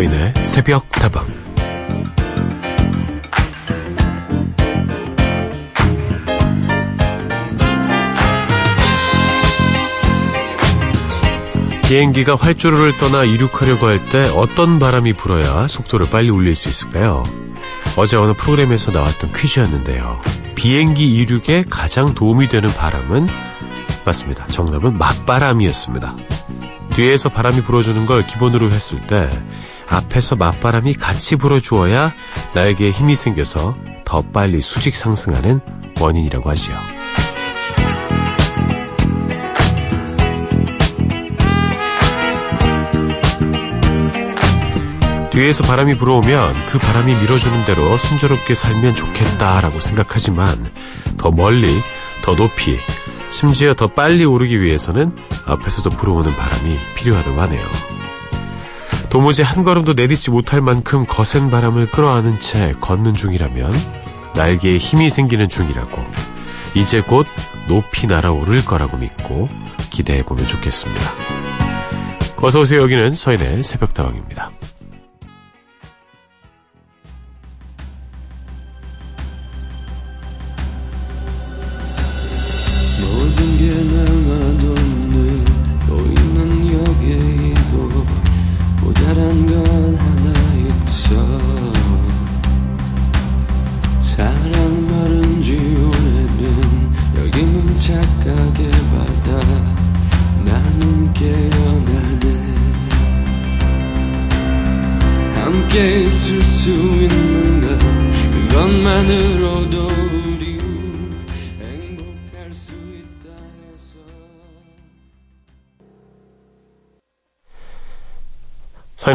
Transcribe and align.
서인의 0.00 0.32
새벽 0.44 0.88
다방 0.88 1.26
비행기가 11.84 12.36
활주로를 12.36 12.96
떠나 12.96 13.24
이륙하려고 13.24 13.88
할 13.88 14.00
때 14.06 14.30
어떤 14.34 14.78
바람이 14.78 15.12
불어야 15.12 15.66
속도를 15.66 16.08
빨리 16.08 16.30
올릴 16.30 16.54
수 16.54 16.70
있을까요? 16.70 17.24
어제 17.96 18.16
어느 18.16 18.32
프로그램에서 18.32 18.92
나왔던 18.92 19.32
퀴즈였는데요. 19.34 20.22
비행기 20.54 21.14
이륙에 21.16 21.64
가장 21.68 22.14
도움이 22.14 22.48
되는 22.48 22.72
바람은 22.72 23.26
맞습니다. 24.06 24.46
정답은 24.46 24.96
맞바람이었습니다. 24.96 26.16
뒤에서 26.90 27.28
바람이 27.28 27.62
불어주는 27.62 28.06
걸 28.06 28.26
기본으로 28.26 28.70
했을 28.70 28.98
때 29.06 29.28
앞에서 29.90 30.36
맞바람이 30.36 30.94
같이 30.94 31.36
불어주어야 31.36 32.12
나에게 32.54 32.92
힘이 32.92 33.16
생겨서 33.16 33.76
더 34.04 34.22
빨리 34.22 34.60
수직 34.60 34.96
상승하는 34.96 35.60
원인이라고 36.00 36.48
하지요. 36.48 36.76
뒤에서 45.30 45.64
바람이 45.64 45.96
불어오면 45.96 46.66
그 46.66 46.78
바람이 46.78 47.14
밀어주는 47.14 47.64
대로 47.64 47.96
순조롭게 47.96 48.54
살면 48.54 48.96
좋겠다라고 48.96 49.78
생각하지만 49.78 50.72
더 51.18 51.30
멀리, 51.30 51.80
더 52.22 52.34
높이, 52.34 52.78
심지어 53.30 53.74
더 53.74 53.86
빨리 53.86 54.24
오르기 54.24 54.60
위해서는 54.60 55.16
앞에서도 55.46 55.88
불어오는 55.90 56.34
바람이 56.34 56.78
필요하다고 56.96 57.40
하네요. 57.42 57.89
도무지 59.10 59.42
한 59.42 59.64
걸음도 59.64 59.94
내딛지 59.94 60.30
못할 60.30 60.60
만큼 60.60 61.04
거센 61.06 61.50
바람을 61.50 61.90
끌어안은 61.90 62.38
채 62.38 62.74
걷는 62.80 63.14
중이라면 63.14 63.72
날개에 64.36 64.78
힘이 64.78 65.10
생기는 65.10 65.48
중이라고 65.48 66.00
이제 66.74 67.00
곧 67.00 67.26
높이 67.66 68.06
날아오를 68.06 68.64
거라고 68.64 68.96
믿고 68.96 69.48
기대해보면 69.90 70.46
좋겠습니다. 70.46 71.12
어서오세요. 72.36 72.80
여기는 72.82 73.10
서인의 73.10 73.64
새벽다방입니다. 73.64 74.50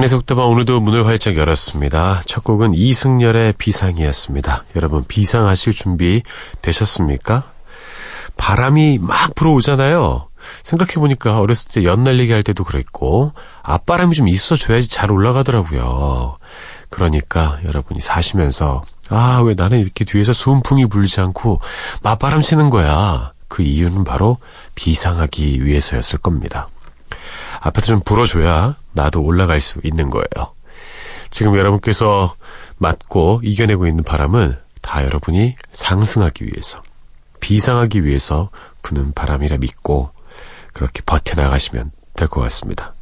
서인의 0.05 0.09
속도방 0.09 0.47
오늘도 0.49 0.81
문을 0.81 1.07
활짝 1.07 1.35
열었습니다. 1.35 2.21
첫 2.25 2.43
곡은 2.43 2.73
이승열의 2.75 3.53
비상이었습니다. 3.57 4.63
여러분 4.75 5.03
비상하실 5.03 5.73
준비 5.73 6.21
되셨습니까? 6.61 7.43
바람이 8.37 8.99
막 9.01 9.33
불어오잖아요. 9.35 10.27
생각해보니까 10.63 11.39
어렸을 11.39 11.71
때 11.71 11.83
연날리기 11.83 12.31
할 12.31 12.43
때도 12.43 12.63
그랬고 12.63 13.33
앞바람이 13.63 14.15
좀 14.15 14.27
있어줘야지 14.27 14.89
잘 14.89 15.11
올라가더라고요. 15.11 16.37
그러니까 16.89 17.57
여러분이 17.63 17.99
사시면서 17.99 18.83
아 19.09 19.41
왜 19.41 19.55
나는 19.55 19.79
이렇게 19.79 20.05
뒤에서 20.05 20.33
순풍이 20.33 20.85
불지 20.87 21.19
않고 21.19 21.61
맞바람 22.03 22.43
치는 22.43 22.69
거야. 22.69 23.31
그 23.47 23.63
이유는 23.63 24.03
바로 24.03 24.37
비상하기 24.75 25.65
위해서였을 25.65 26.19
겁니다. 26.19 26.67
앞에서 27.61 27.87
좀 27.87 28.01
불어줘야 28.01 28.75
나도 28.95 29.21
올라갈 29.21 29.61
수 29.61 29.79
있는 29.83 30.09
거예요. 30.09 30.53
지금 31.29 31.57
여러분께서 31.57 32.35
맞고 32.77 33.41
이겨내고 33.43 33.87
있는 33.87 34.03
바람은 34.03 34.57
다 34.81 35.03
여러분이 35.03 35.55
상승하기 35.71 36.45
위해서, 36.45 36.81
비상하기 37.39 38.05
위해서 38.05 38.49
부는 38.81 39.13
바람이라 39.13 39.57
믿고 39.57 40.11
그렇게 40.73 41.01
버텨나가시면 41.05 41.91
될 42.15 42.27
것 42.27 42.41
같습니다. 42.41 42.93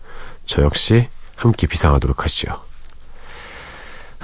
저 0.45 0.61
역시 0.63 1.07
함께 1.35 1.67
비상하도록 1.67 2.23
하시죠. 2.23 2.61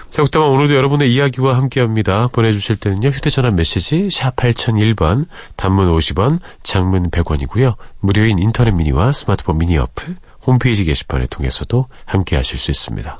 새국다방 0.09 0.49
오늘도 0.49 0.75
여러분의 0.75 1.13
이야기와 1.13 1.55
함께합니다. 1.57 2.29
보내주실 2.29 2.77
때는요. 2.77 3.09
휴대전화 3.09 3.51
메시지 3.51 4.09
샵 4.09 4.35
8001번, 4.35 5.27
단문 5.55 5.91
50원, 5.95 6.39
장문 6.63 7.11
100원이고요. 7.11 7.75
무료인 7.99 8.39
인터넷 8.39 8.71
미니와 8.71 9.11
스마트폰 9.11 9.59
미니 9.59 9.77
어플, 9.77 10.15
홈페이지 10.49 10.83
게시판을 10.83 11.27
통해서도 11.27 11.85
함께 12.05 12.35
하실 12.35 12.57
수 12.57 12.71
있습니다. 12.71 13.19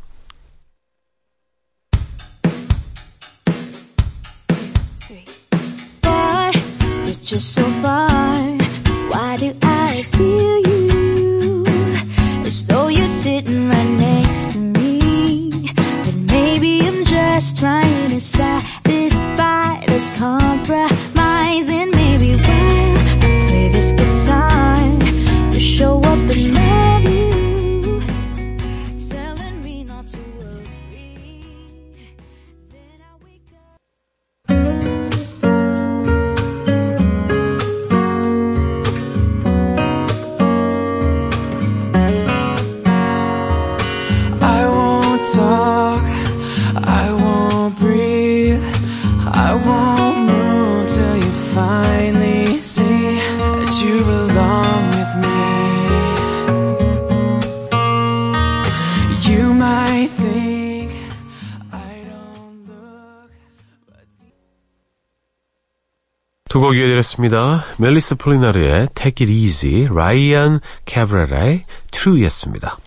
두 66.60 66.62
곡 66.62 66.76
이어드렸습니다. 66.76 67.64
멜리스 67.78 68.16
폴리나르의 68.16 68.90
Take 68.94 69.26
It 69.26 69.32
Easy, 69.32 69.88
라이안 69.96 70.60
캐브레라의 70.84 71.64
True였습니다. 71.90 72.78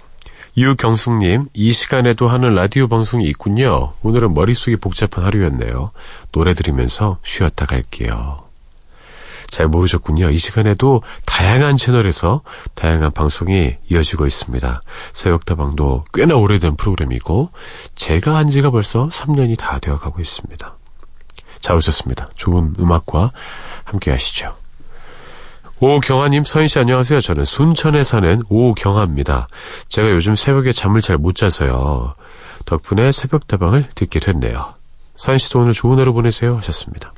유경숙님, 0.59 1.47
이 1.55 1.73
시간에도 1.73 2.29
하는 2.29 2.55
라디오 2.55 2.87
방송이 2.87 3.25
있군요. 3.31 3.95
오늘은 4.03 4.35
머릿속이 4.35 4.77
복잡한 4.77 5.25
하루였네요. 5.25 5.91
노래 6.33 6.53
들으면서 6.53 7.17
쉬었다 7.25 7.65
갈게요. 7.65 8.37
잘 9.49 9.69
모르셨군요. 9.69 10.29
이 10.29 10.37
시간에도 10.37 11.03
다양한 11.25 11.79
채널에서 11.79 12.43
다양한 12.75 13.13
방송이 13.13 13.77
이어지고 13.91 14.27
있습니다. 14.27 14.83
새벽다방도 15.15 16.05
꽤나 16.13 16.37
오래된 16.37 16.77
프로그램이고 16.77 17.51
제가 17.95 18.37
한 18.37 18.49
지가 18.49 18.71
벌써 18.71 19.09
3년이 19.09 19.57
다 19.57 19.79
되어가고 19.79 20.21
있습니다. 20.21 20.77
잘 21.63 21.77
오셨습니다. 21.77 22.29
좋은 22.37 22.75
음악과 22.79 23.31
함께 23.85 24.11
하시죠. 24.11 24.55
오경아님, 25.81 26.45
서인씨 26.45 26.79
안녕하세요. 26.79 27.21
저는 27.21 27.45
순천에 27.45 28.05
사는 28.05 28.41
오경아입니다. 28.49 29.49
제가 29.89 30.11
요즘 30.11 30.35
새벽에 30.37 30.73
잠을 30.73 31.01
잘 31.01 31.17
못 31.17 31.35
자서요. 31.35 32.15
덕분에 32.67 33.11
새벽다방을 33.11 33.89
듣게 33.95 34.21
됐네요. 34.21 34.75
서인씨도 35.17 35.61
오늘 35.61 35.73
좋은 35.73 35.99
하루 35.99 36.13
보내세요. 36.13 36.57
하셨습니다. 36.59 37.13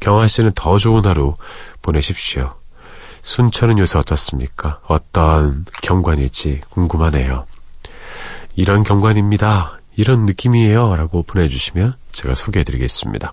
경아씨는 0.00 0.52
더 0.54 0.78
좋은 0.78 1.04
하루 1.06 1.36
보내십시오. 1.82 2.54
순천은 3.22 3.78
요새 3.78 3.98
어떻습니까? 3.98 4.78
어떤 4.86 5.64
경관일지 5.82 6.60
궁금하네요. 6.70 7.46
이런 8.56 8.84
경관입니다. 8.84 9.77
이런 9.98 10.26
느낌이에요. 10.26 10.94
라고 10.94 11.24
보내주시면 11.24 11.94
제가 12.12 12.36
소개해드리겠습니다. 12.36 13.32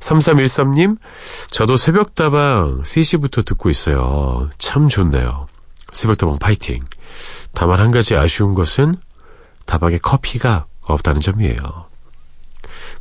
3313님, 0.00 0.98
저도 1.48 1.76
새벽다방 1.76 2.82
3시부터 2.82 3.42
듣고 3.42 3.70
있어요. 3.70 4.50
참 4.58 4.88
좋네요. 4.88 5.46
새벽다방 5.94 6.38
파이팅. 6.38 6.84
다만 7.54 7.80
한 7.80 7.90
가지 7.90 8.16
아쉬운 8.16 8.54
것은 8.54 8.94
다방에 9.64 9.96
커피가 9.96 10.66
없다는 10.82 11.22
점이에요. 11.22 11.86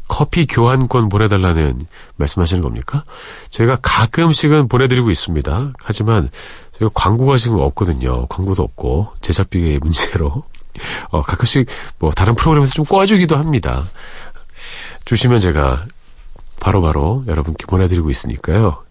커피 0.08 0.46
교환권 0.46 1.10
보내달라는 1.10 1.88
말씀하시는 2.16 2.64
겁니까? 2.64 3.04
저희가 3.50 3.80
가끔씩은 3.82 4.70
보내드리고 4.70 5.10
있습니다. 5.10 5.74
하지만 5.78 6.30
저희가 6.78 6.92
광고가 6.94 7.36
지금 7.38 7.60
없거든요. 7.60 8.28
광고도 8.28 8.64
없고 8.64 9.10
제작비의 9.20 9.80
문제로 9.80 10.46
어, 11.10 11.22
가끔씩 11.22 11.68
뭐 12.00 12.12
다른 12.12 12.36
프로그램에서 12.36 12.74
좀 12.74 12.86
꿔주기도 12.86 13.38
합니다. 13.38 13.84
주시면 15.06 15.40
제가 15.40 15.86
바로바로 16.60 17.22
바로 17.22 17.24
여러분께 17.28 17.66
보내드리고 17.66 18.10
있으니까요. 18.10 18.84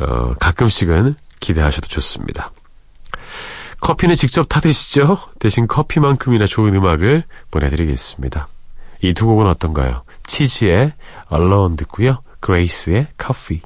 어, 0.00 0.34
가끔씩은 0.34 1.16
기대하셔도 1.40 1.88
좋습니다. 1.88 2.52
커피는 3.80 4.14
직접 4.14 4.48
타드시죠? 4.48 5.18
대신 5.38 5.66
커피만큼이나 5.66 6.46
좋은 6.46 6.74
음악을 6.74 7.24
보내드리겠습니다. 7.50 8.48
이 9.02 9.12
두 9.12 9.26
곡은 9.26 9.46
어떤가요? 9.46 10.02
치즈의 10.26 10.92
Alone 11.32 11.76
듣고요. 11.76 12.18
그레이스의 12.40 13.08
Coffee. 13.20 13.60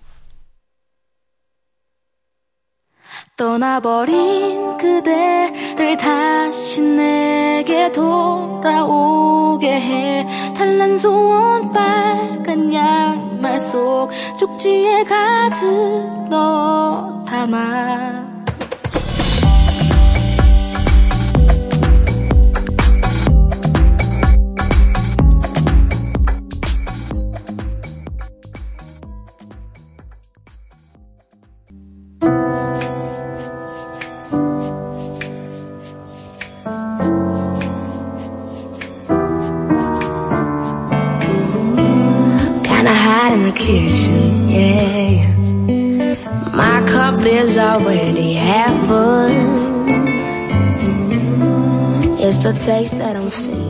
떠나버린 3.36 4.59
그대를 4.80 5.96
다시 5.98 6.80
내게 6.80 7.92
돌아오게 7.92 9.68
해. 9.68 10.26
탈난 10.56 10.96
소원 10.96 11.70
빨간 11.72 12.72
양말 12.72 13.60
속 13.60 14.10
쪽지에 14.38 15.04
가득 15.04 16.28
넣어 16.30 17.24
담아 17.24 18.29
kitchen, 43.52 44.48
yeah. 44.48 45.34
My 46.54 46.84
cup 46.86 47.24
is 47.24 47.58
already 47.58 48.34
half 48.34 48.86
full. 48.86 49.30
It's 52.22 52.38
the 52.38 52.52
taste 52.52 52.98
that 52.98 53.16
I'm 53.16 53.30
feeling. 53.30 53.69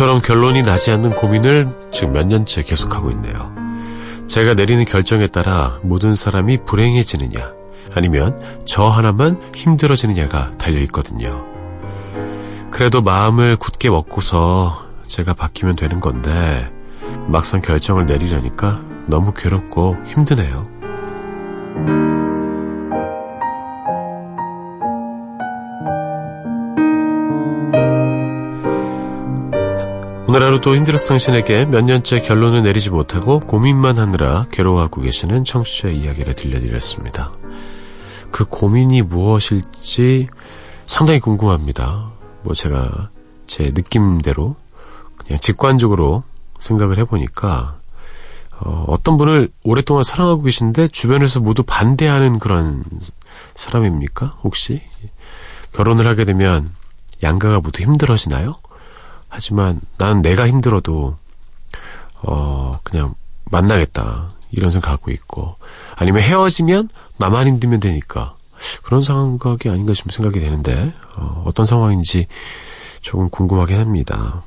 좀처럼 0.00 0.22
결론이 0.22 0.62
나지 0.62 0.90
않는 0.92 1.14
고민을 1.14 1.90
지금 1.92 2.14
몇 2.14 2.26
년째 2.26 2.62
계속하고 2.62 3.10
있네요. 3.10 3.54
제가 4.26 4.54
내리는 4.54 4.82
결정에 4.86 5.26
따라 5.26 5.78
모든 5.82 6.14
사람이 6.14 6.64
불행해지느냐, 6.64 7.52
아니면 7.92 8.40
저 8.64 8.84
하나만 8.84 9.38
힘들어지느냐가 9.54 10.52
달려있거든요. 10.56 11.44
그래도 12.70 13.02
마음을 13.02 13.56
굳게 13.56 13.90
먹고서 13.90 14.86
제가 15.06 15.34
바뀌면 15.34 15.76
되는 15.76 16.00
건데, 16.00 16.72
막상 17.26 17.60
결정을 17.60 18.06
내리려니까 18.06 18.80
너무 19.06 19.34
괴롭고 19.34 19.98
힘드네요. 20.06 20.79
오늘 30.30 30.44
하루 30.44 30.60
도 30.60 30.76
힘들었어 30.76 31.08
당신에게 31.08 31.64
몇 31.64 31.80
년째 31.82 32.20
결론을 32.20 32.62
내리지 32.62 32.90
못하고 32.90 33.40
고민만 33.40 33.98
하느라 33.98 34.46
괴로워하고 34.52 35.00
계시는 35.00 35.42
청취자의 35.42 35.98
이야기를 35.98 36.36
들려드렸습니다. 36.36 37.32
그 38.30 38.44
고민이 38.44 39.02
무엇일지 39.02 40.28
상당히 40.86 41.18
궁금합니다. 41.18 42.12
뭐 42.44 42.54
제가 42.54 43.10
제 43.48 43.72
느낌대로 43.74 44.54
그냥 45.16 45.40
직관적으로 45.40 46.22
생각을 46.60 46.98
해보니까 46.98 47.80
어, 48.60 48.84
어떤 48.86 49.16
분을 49.16 49.48
오랫동안 49.64 50.04
사랑하고 50.04 50.42
계신데 50.42 50.88
주변에서 50.92 51.40
모두 51.40 51.64
반대하는 51.64 52.38
그런 52.38 52.84
사람입니까? 53.56 54.36
혹시 54.44 54.80
결혼을 55.72 56.06
하게 56.06 56.24
되면 56.24 56.72
양가가 57.20 57.58
모두 57.58 57.82
힘들어지나요? 57.82 58.60
하지만 59.30 59.80
난 59.96 60.20
내가 60.20 60.46
힘들어도 60.46 61.16
어 62.22 62.78
그냥 62.82 63.14
만나겠다 63.46 64.28
이런 64.50 64.70
생각 64.70 64.90
갖고 64.90 65.10
있고 65.10 65.56
아니면 65.94 66.22
헤어지면 66.22 66.90
나만 67.18 67.46
힘들면 67.46 67.80
되니까 67.80 68.34
그런 68.82 69.00
생각이 69.00 69.70
아닌가 69.70 69.94
싶은 69.94 70.10
생각이 70.12 70.40
되는데 70.40 70.92
어, 71.16 71.44
어떤 71.46 71.64
상황인지 71.64 72.26
조금 73.00 73.30
궁금하긴 73.30 73.78
합니다. 73.78 74.42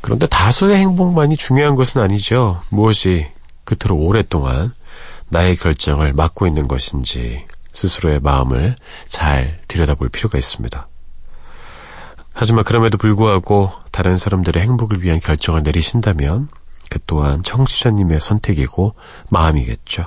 그런데 0.00 0.26
다수의 0.26 0.76
행복만이 0.76 1.36
중요한 1.36 1.76
것은 1.76 2.00
아니죠. 2.00 2.60
무엇이 2.68 3.26
그토록 3.64 4.00
오랫동안 4.02 4.72
나의 5.28 5.56
결정을 5.56 6.12
막고 6.12 6.46
있는 6.46 6.68
것인지 6.68 7.44
스스로의 7.72 8.20
마음을 8.20 8.74
잘 9.06 9.60
들여다볼 9.68 10.08
필요가 10.08 10.38
있습니다. 10.38 10.89
하지만 12.32 12.64
그럼에도 12.64 12.96
불구하고 12.98 13.72
다른 13.90 14.16
사람들의 14.16 14.62
행복을 14.62 15.02
위한 15.02 15.20
결정을 15.20 15.62
내리신다면 15.62 16.48
그 16.88 16.98
또한 17.06 17.42
청취자님의 17.42 18.20
선택이고 18.20 18.94
마음이겠죠. 19.28 20.06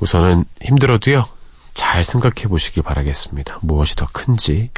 우선은 0.00 0.44
힘들어도요, 0.62 1.26
잘 1.74 2.04
생각해 2.04 2.48
보시길 2.48 2.82
바라겠습니다. 2.82 3.58
무엇이 3.62 3.96
더 3.96 4.06
큰지. 4.12 4.70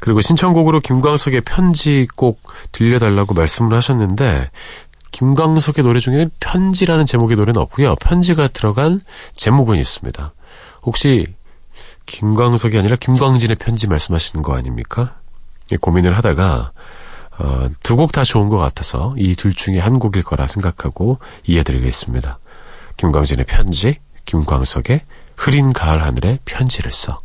그리고 0.00 0.20
신청곡으로 0.20 0.80
김광석의 0.80 1.42
편지 1.42 2.06
꼭 2.16 2.40
들려달라고 2.72 3.34
말씀을 3.34 3.76
하셨는데, 3.76 4.50
김광석의 5.10 5.84
노래 5.84 6.00
중에는 6.00 6.30
편지라는 6.40 7.06
제목의 7.06 7.36
노래는 7.36 7.60
없고요. 7.60 7.96
편지가 7.96 8.48
들어간 8.48 9.00
제목은 9.36 9.78
있습니다. 9.78 10.32
혹시 10.82 11.26
김광석이 12.06 12.78
아니라 12.78 12.96
김광진의 12.96 13.56
편지 13.56 13.86
말씀하시는 13.88 14.42
거 14.42 14.54
아닙니까? 14.56 15.16
고민을 15.80 16.16
하다가 16.16 16.72
어, 17.38 17.68
두 17.82 17.96
곡 17.96 18.12
다 18.12 18.22
좋은 18.22 18.48
것 18.48 18.58
같아서 18.58 19.14
이 19.16 19.34
둘 19.34 19.52
중에 19.54 19.78
한 19.78 19.98
곡일 19.98 20.22
거라 20.22 20.46
생각하고 20.46 21.18
이해드리겠습니다. 21.46 22.38
김광진의 22.96 23.46
편지, 23.46 23.96
김광석의 24.24 25.00
흐린 25.36 25.72
가을 25.72 26.02
하늘에 26.02 26.38
편지를 26.44 26.92
써. 26.92 27.18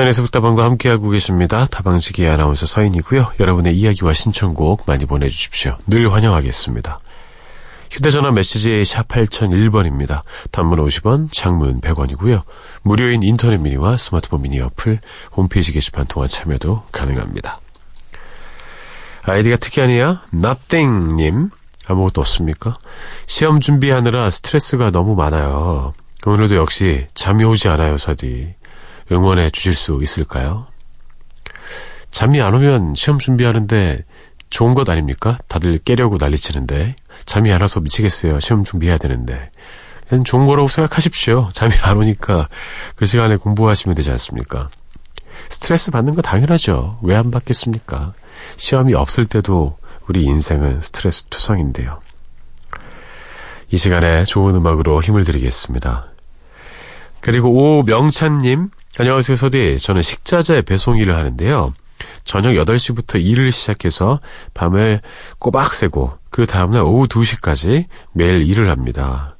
서인에서 0.00 0.22
북다방과 0.22 0.64
함께하고 0.64 1.10
계십니다. 1.10 1.66
다방지기 1.66 2.26
아나운서 2.26 2.64
서인이고요. 2.64 3.32
여러분의 3.38 3.76
이야기와 3.76 4.14
신청곡 4.14 4.84
많이 4.86 5.04
보내주십시오. 5.04 5.76
늘 5.86 6.10
환영하겠습니다. 6.10 7.00
휴대전화 7.90 8.30
메시지 8.30 8.82
샵 8.86 9.08
8001번입니다. 9.08 10.22
단문 10.52 10.78
50원, 10.78 11.30
장문 11.32 11.82
100원이고요. 11.82 12.42
무료인 12.82 13.22
인터넷 13.22 13.58
미니와 13.58 13.98
스마트폰 13.98 14.40
미니 14.40 14.60
어플, 14.60 15.00
홈페이지 15.32 15.72
게시판 15.72 16.06
통한 16.06 16.30
참여도 16.30 16.84
가능합니다. 16.92 17.60
아이디가 19.24 19.56
특이하네요. 19.56 20.16
Nothing님. 20.32 21.50
아무것도 21.88 22.22
없습니까? 22.22 22.74
시험 23.26 23.60
준비하느라 23.60 24.30
스트레스가 24.30 24.90
너무 24.90 25.14
많아요. 25.14 25.92
오늘도 26.24 26.56
역시 26.56 27.06
잠이 27.12 27.44
오지 27.44 27.68
않아요, 27.68 27.98
사디. 27.98 28.59
응원해 29.12 29.50
주실 29.50 29.74
수 29.74 30.00
있을까요? 30.02 30.66
잠이 32.10 32.40
안 32.40 32.54
오면 32.54 32.94
시험 32.94 33.18
준비하는데 33.18 34.04
좋은 34.50 34.74
것 34.74 34.88
아닙니까? 34.88 35.38
다들 35.48 35.78
깨려고 35.78 36.16
난리치는데 36.18 36.96
잠이 37.24 37.52
안 37.52 37.60
와서 37.60 37.80
미치겠어요. 37.80 38.40
시험 38.40 38.64
준비해야 38.64 38.98
되는데 38.98 39.50
좋은 40.24 40.46
거라고 40.46 40.66
생각하십시오. 40.68 41.50
잠이 41.52 41.72
안 41.82 41.96
오니까 41.98 42.48
그 42.96 43.06
시간에 43.06 43.36
공부하시면 43.36 43.94
되지 43.94 44.10
않습니까? 44.10 44.68
스트레스 45.48 45.90
받는 45.90 46.14
거 46.14 46.22
당연하죠. 46.22 46.98
왜 47.02 47.16
안 47.16 47.30
받겠습니까? 47.30 48.12
시험이 48.56 48.94
없을 48.94 49.26
때도 49.26 49.76
우리 50.08 50.24
인생은 50.24 50.80
스트레스 50.80 51.24
투성인데요. 51.24 52.00
이 53.70 53.76
시간에 53.76 54.24
좋은 54.24 54.54
음악으로 54.56 55.00
힘을 55.00 55.22
드리겠습니다. 55.24 56.06
그리고 57.20 57.78
오명찬님, 57.78 58.70
안녕하세요, 58.98 59.36
서디. 59.36 59.78
저는 59.78 60.02
식자재 60.02 60.62
배송 60.62 60.98
일을 60.98 61.16
하는데요. 61.16 61.72
저녁 62.24 62.50
8시부터 62.52 63.22
일을 63.22 63.52
시작해서 63.52 64.20
밤을 64.54 65.00
꼬박 65.38 65.74
새고 65.74 66.18
그 66.30 66.46
다음날 66.46 66.82
오후 66.82 67.06
2시까지 67.06 67.86
매일 68.12 68.42
일을 68.46 68.70
합니다. 68.70 69.36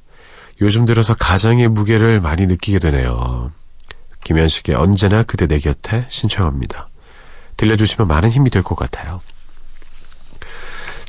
요즘 0.61 0.85
들어서 0.85 1.13
가장의 1.15 1.67
무게를 1.69 2.21
많이 2.21 2.45
느끼게 2.45 2.79
되네요. 2.79 3.51
김현식의 4.23 4.75
언제나 4.75 5.23
그대 5.23 5.47
내 5.47 5.59
곁에 5.59 6.05
신청합니다. 6.09 6.87
들려주시면 7.57 8.07
많은 8.07 8.29
힘이 8.29 8.49
될 8.49 8.63
것 8.63 8.75
같아요. 8.75 9.19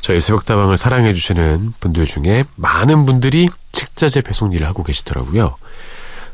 저희 0.01 0.19
새벽다방을 0.19 0.75
사랑해주시는 0.75 1.73
분들 1.79 2.05
중에 2.05 2.43
많은 2.55 3.05
분들이 3.05 3.47
식자재 3.71 4.21
배송 4.21 4.51
일을 4.51 4.67
하고 4.67 4.83
계시더라고요. 4.83 5.55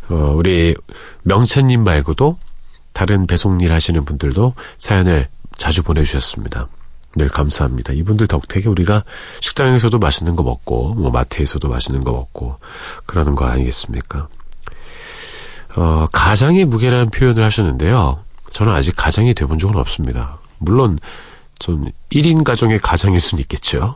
어, 0.09 0.33
우리 0.35 0.75
명찬님 1.23 1.83
말고도 1.83 2.37
다른 2.93 3.27
배송 3.27 3.61
일 3.61 3.71
하시는 3.71 4.03
분들도 4.03 4.53
사연을 4.77 5.27
자주 5.57 5.83
보내주셨습니다. 5.83 6.67
늘 7.15 7.27
감사합니다. 7.27 7.93
이분들 7.93 8.27
덕택에 8.27 8.69
우리가 8.69 9.03
식당에서도 9.41 9.97
맛있는 9.97 10.35
거 10.35 10.43
먹고, 10.43 10.93
뭐 10.93 11.11
마트에서도 11.11 11.67
맛있는 11.67 12.03
거 12.03 12.11
먹고, 12.11 12.59
그러는 13.05 13.35
거 13.35 13.45
아니겠습니까? 13.45 14.27
어, 15.75 16.07
가장의 16.11 16.65
무게라는 16.65 17.09
표현을 17.09 17.43
하셨는데요. 17.43 18.23
저는 18.51 18.73
아직 18.73 18.95
가장이 18.95 19.33
돼본 19.33 19.59
적은 19.59 19.75
없습니다. 19.77 20.39
물론, 20.59 20.99
전 21.57 21.91
1인 22.11 22.43
가정의 22.43 22.79
가장일 22.79 23.19
수는 23.19 23.41
있겠죠. 23.41 23.95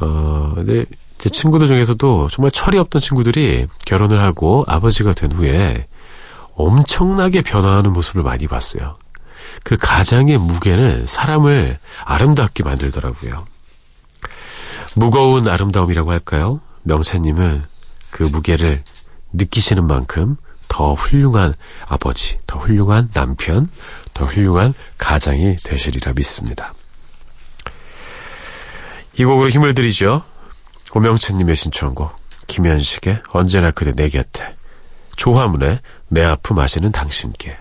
어, 0.00 0.52
근데 0.54 0.84
제 1.18 1.30
친구들 1.30 1.66
중에서도 1.66 2.28
정말 2.28 2.50
철이 2.50 2.78
없던 2.78 3.00
친구들이 3.00 3.66
결혼을 3.86 4.20
하고 4.20 4.64
아버지가 4.68 5.12
된 5.12 5.32
후에 5.32 5.86
엄청나게 6.54 7.42
변화하는 7.42 7.92
모습을 7.92 8.22
많이 8.22 8.46
봤어요. 8.46 8.96
그 9.62 9.76
가장의 9.76 10.38
무게는 10.38 11.06
사람을 11.06 11.78
아름답게 12.04 12.62
만들더라고요. 12.62 13.46
무거운 14.94 15.48
아름다움이라고 15.48 16.10
할까요? 16.10 16.60
명세님은 16.82 17.62
그 18.10 18.22
무게를 18.24 18.82
느끼시는 19.32 19.86
만큼 19.86 20.36
더 20.68 20.94
훌륭한 20.94 21.54
아버지, 21.86 22.38
더 22.46 22.58
훌륭한 22.58 23.10
남편, 23.12 23.68
더 24.12 24.24
훌륭한 24.24 24.74
가장이 24.98 25.56
되시리라 25.56 26.12
믿습니다. 26.14 26.74
이 29.16 29.24
곡으로 29.24 29.48
힘을 29.48 29.74
드리죠. 29.74 30.22
고명채님의 30.94 31.56
신청곡 31.56 32.14
김현식의 32.46 33.22
언제나 33.32 33.72
그대 33.72 33.90
내 33.90 34.08
곁에 34.08 34.54
조화문의 35.16 35.80
내 36.06 36.22
아픔 36.22 36.60
아시는 36.60 36.92
당신께 36.92 37.56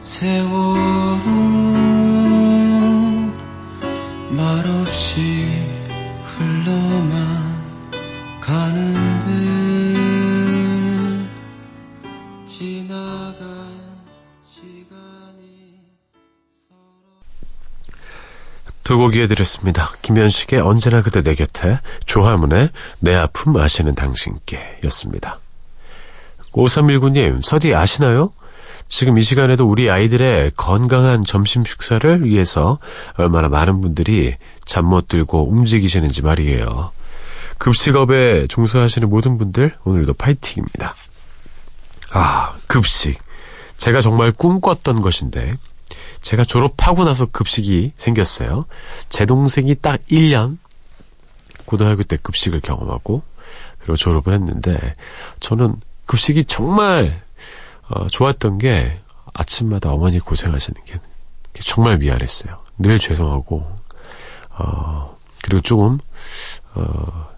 세월은 0.00 1.20
말없이 4.30 5.46
흘러만 6.24 8.40
가는데 8.40 9.26
지나간 12.46 13.36
시간이 14.42 15.82
두곡 18.82 19.16
이어드렸습니다. 19.16 19.90
김현식의 20.00 20.60
언제나 20.60 21.02
그대 21.02 21.22
내 21.22 21.34
곁에 21.34 21.78
조화문의 22.06 22.70
내 23.00 23.14
아픔 23.14 23.54
아시는 23.54 23.94
당신께 23.94 24.80
였습니다. 24.84 25.38
5319님, 26.52 27.42
서디 27.42 27.74
아시나요? 27.74 28.32
지금 28.90 29.16
이 29.18 29.22
시간에도 29.22 29.66
우리 29.66 29.88
아이들의 29.88 30.50
건강한 30.56 31.24
점심 31.24 31.64
식사를 31.64 32.24
위해서 32.24 32.78
얼마나 33.14 33.48
많은 33.48 33.80
분들이 33.80 34.34
잠 34.66 34.84
못 34.84 35.06
들고 35.06 35.48
움직이시는지 35.48 36.22
말이에요. 36.22 36.90
급식업에 37.58 38.48
종사하시는 38.48 39.08
모든 39.08 39.38
분들 39.38 39.74
오늘도 39.84 40.14
파이팅입니다. 40.14 40.96
아, 42.12 42.52
급식. 42.66 43.18
제가 43.76 44.00
정말 44.00 44.32
꿈꿨던 44.32 45.00
것인데 45.02 45.52
제가 46.20 46.44
졸업하고 46.44 47.04
나서 47.04 47.26
급식이 47.26 47.92
생겼어요. 47.96 48.66
제 49.08 49.24
동생이 49.24 49.76
딱 49.76 50.00
1년 50.10 50.58
고등학교 51.64 52.02
때 52.02 52.16
급식을 52.20 52.60
경험하고 52.60 53.22
그리고 53.78 53.96
졸업을 53.96 54.32
했는데 54.32 54.96
저는 55.38 55.76
급식이 56.06 56.44
정말 56.46 57.22
어, 57.90 58.06
좋았던 58.08 58.58
게 58.58 58.98
아침마다 59.34 59.90
어머니 59.90 60.18
고생하시는 60.18 60.82
게 60.84 61.00
정말 61.60 61.98
미안했어요. 61.98 62.56
늘 62.78 62.98
죄송하고 62.98 63.76
어, 64.58 65.16
그리고 65.42 65.60
조금 65.60 65.98
어, 66.74 67.28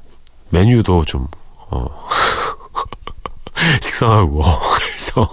메뉴도 0.51 1.05
좀 1.07 1.27
어, 1.71 2.09
식상하고 3.81 4.43
그래서 4.77 5.29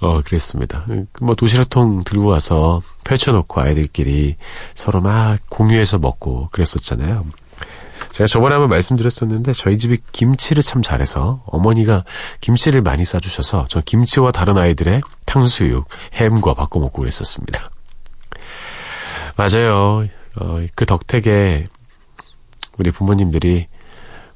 어 0.00 0.22
그랬습니다. 0.22 0.84
뭐 1.20 1.34
도시락통 1.34 2.04
들고 2.04 2.26
와서 2.26 2.82
펼쳐놓고 3.04 3.60
아이들끼리 3.60 4.36
서로 4.74 5.00
막 5.00 5.38
공유해서 5.48 5.98
먹고 5.98 6.48
그랬었잖아요. 6.52 7.24
제가 8.12 8.26
저번에 8.26 8.54
한번 8.54 8.68
말씀드렸었는데 8.70 9.54
저희 9.54 9.78
집이 9.78 9.98
김치를 10.12 10.62
참 10.62 10.82
잘해서 10.82 11.42
어머니가 11.46 12.04
김치를 12.40 12.82
많이 12.82 13.04
싸주셔서 13.04 13.66
전 13.68 13.82
김치와 13.82 14.32
다른 14.32 14.58
아이들의 14.58 15.00
탕수육, 15.24 15.88
햄과 16.14 16.54
바꿔 16.54 16.78
먹고 16.78 17.00
그랬었습니다. 17.00 17.70
맞아요. 19.36 20.06
어, 20.36 20.66
그 20.74 20.84
덕택에 20.84 21.64
우리 22.78 22.90
부모님들이 22.90 23.66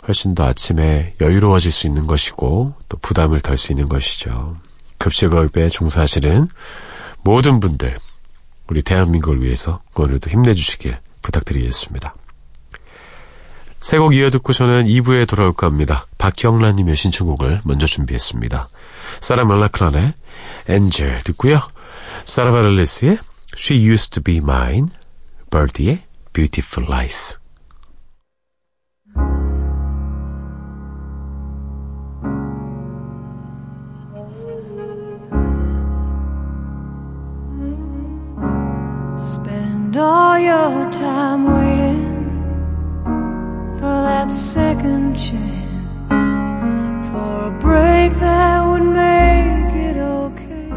훨씬 0.09 0.35
더 0.35 0.45
아침에 0.45 1.15
여유로워질 1.21 1.71
수 1.71 1.87
있는 1.87 2.07
것이고 2.07 2.75
또 2.89 2.97
부담을 2.99 3.41
덜 3.41 3.59
수 3.59 3.73
있는 3.73 3.89
것이죠. 3.89 4.57
급식업에 4.99 5.69
종사하시는 5.69 6.49
모든 7.23 7.61
분들 7.61 7.97
우리 8.69 8.83
대한민국을 8.83 9.43
위해서 9.43 9.81
오늘도 9.95 10.31
힘내주시길 10.31 10.97
부탁드리겠습니다. 11.23 12.15
세 13.81 13.99
곡 13.99 14.15
이어 14.15 14.31
듣고 14.31 14.53
저는 14.53 14.87
2부에 14.87 15.29
돌아올까 15.29 15.67
합니다. 15.67 16.07
박경란님의 16.19 16.97
신청곡을 16.97 17.61
먼저 17.65 17.87
준비했습니다. 17.87 18.69
사라 19.21 19.45
멜라크란의 19.45 20.13
엔젤 20.69 21.23
듣고요. 21.25 21.61
사라 22.25 22.51
바를레스의 22.51 23.19
She 23.57 23.87
Used 23.89 24.11
to 24.11 24.23
Be 24.23 24.39
Mine, 24.39 24.89
버디의 25.51 26.03
Beautiful 26.33 26.91
Lies. 26.91 27.39
For 43.87 44.03
that 44.11 44.33
second 44.33 45.17
chance, 45.17 46.09
for 47.09 47.35
a 47.51 47.59
break 47.67 48.11
that 48.25 48.59
would 48.69 48.89
make 49.05 49.75
it 49.89 49.97
okay. 49.97 50.73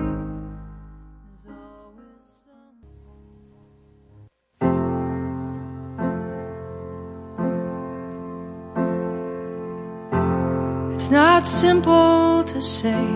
It's 10.94 11.10
not 11.10 11.48
simple 11.48 12.44
to 12.44 12.62
say, 12.62 13.08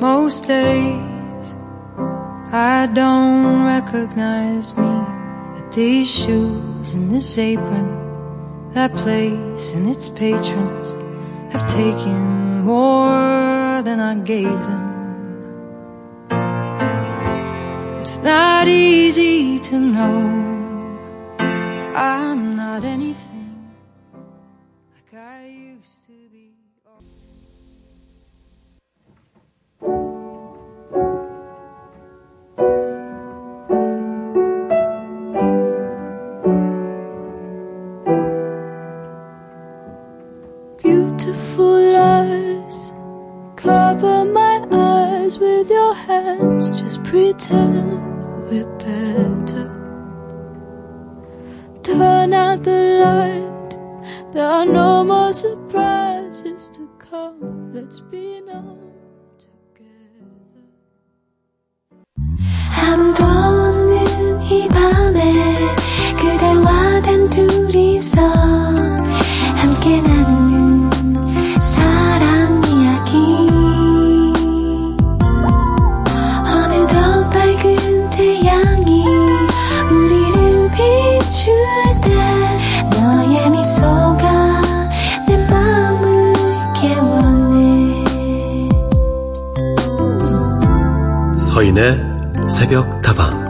most 0.00 0.46
days 0.48 1.46
I 2.50 2.88
don't 2.92 3.64
recognize 3.64 4.76
me. 4.76 5.21
That 5.54 5.72
these 5.72 6.10
shoes 6.10 6.94
and 6.94 7.10
this 7.10 7.38
apron, 7.38 7.88
that 8.72 8.92
place 8.94 9.72
and 9.72 9.88
its 9.88 10.08
patrons 10.08 10.92
have 11.52 11.66
taken 11.70 12.62
more 12.64 13.82
than 13.82 14.00
I 14.00 14.14
gave 14.16 14.58
them. 14.68 14.92
It's 18.00 18.18
not 18.18 18.66
easy 18.68 19.60
to 19.60 19.78
know 19.78 20.42
I'm 21.94 22.56
not 22.56 22.84
anything 22.84 23.21
새벽 92.48 93.02
다방. 93.02 93.42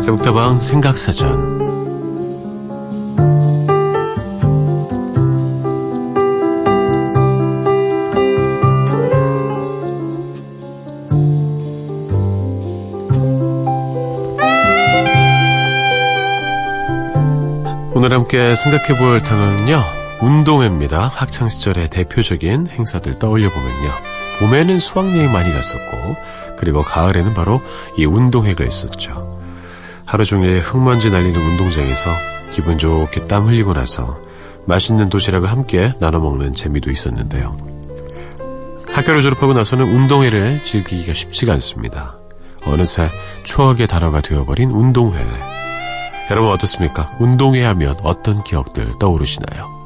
새벽 0.00 0.22
다방 0.24 0.58
생각사전 0.58 1.57
함께 18.38 18.54
생각해 18.54 18.96
볼 18.98 19.20
단어는요. 19.20 19.82
운동회입니다. 20.20 21.08
학창 21.08 21.48
시절의 21.48 21.90
대표적인 21.90 22.68
행사들 22.68 23.18
떠올려 23.18 23.50
보면요. 23.50 23.90
봄에는 24.38 24.78
수학여행 24.78 25.32
많이 25.32 25.52
갔었고 25.52 26.16
그리고 26.56 26.82
가을에는 26.82 27.34
바로 27.34 27.60
이 27.96 28.04
운동회가 28.04 28.64
있었죠. 28.64 29.40
하루 30.04 30.24
종일 30.24 30.60
흙먼지 30.60 31.10
날리는 31.10 31.36
운동장에서 31.36 32.10
기분 32.50 32.78
좋게 32.78 33.26
땀 33.26 33.48
흘리고 33.48 33.72
나서 33.72 34.20
맛있는 34.66 35.08
도시락을 35.08 35.50
함께 35.50 35.92
나눠 35.98 36.20
먹는 36.20 36.52
재미도 36.52 36.92
있었는데요. 36.92 37.56
학교를 38.92 39.20
졸업하고 39.20 39.52
나서는 39.52 39.84
운동회를 39.84 40.62
즐기기가 40.64 41.12
쉽지가 41.12 41.52
않습니다. 41.54 42.16
어느새 42.64 43.08
추억의 43.42 43.88
단어가 43.88 44.20
되어버린 44.20 44.70
운동회. 44.70 45.47
여러분 46.30 46.50
어떻습니까? 46.50 47.10
운동회 47.18 47.64
하면 47.64 47.94
어떤 48.02 48.42
기억들 48.44 48.98
떠오르시나요? 48.98 49.78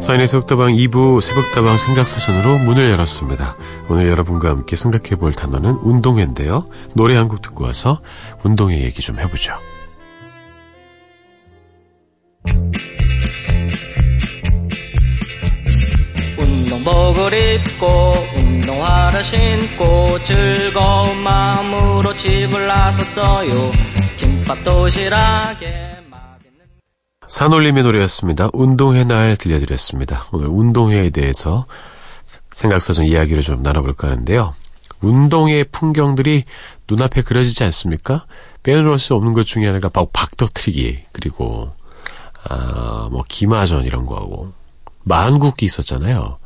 서인의 0.00 0.28
속다방 0.28 0.74
2부 0.74 1.20
새벽다방 1.20 1.78
생각사전으로 1.78 2.58
문을 2.58 2.90
열었습니다. 2.90 3.56
오늘 3.88 4.08
여러분과 4.08 4.50
함께 4.50 4.76
생각해 4.76 5.16
볼 5.16 5.32
단어는 5.32 5.80
운동회인데요. 5.82 6.66
노래 6.94 7.16
한 7.16 7.26
곡 7.26 7.42
듣고 7.42 7.64
와서 7.64 8.00
운동회 8.44 8.80
얘기 8.82 9.02
좀 9.02 9.18
해보죠. 9.18 9.54
입고 17.56 18.14
운동화를 18.36 19.24
신고 19.24 20.22
즐거운 20.22 21.22
마음으로 21.22 22.16
집을 22.16 22.66
나섰어요 22.66 23.70
김밥 24.16 24.62
도시락에 24.62 25.96
산올림의 27.28 27.82
노래였습니다. 27.82 28.50
운동회 28.52 29.04
날 29.04 29.36
들려드렸습니다. 29.36 30.26
오늘 30.32 30.46
운동회에 30.46 31.10
대해서 31.10 31.66
생각사전 32.52 33.04
이야기를 33.04 33.42
좀 33.42 33.62
나눠볼까 33.62 34.08
하는데요. 34.08 34.54
운동회 35.00 35.64
풍경들이 35.64 36.44
눈앞에 36.88 37.22
그려지지 37.22 37.64
않습니까? 37.64 38.26
빼놓을 38.62 38.98
수 38.98 39.14
없는 39.14 39.32
것 39.32 39.44
중에 39.44 39.66
하나가 39.66 39.88
바로 39.88 40.08
박터트리기 40.12 41.04
그리고 41.12 41.72
아, 42.48 43.08
뭐 43.10 43.24
기마전 43.28 43.84
이런 43.84 44.06
거하고 44.06 44.52
만국기 45.02 45.66
있었잖아요. 45.66 46.38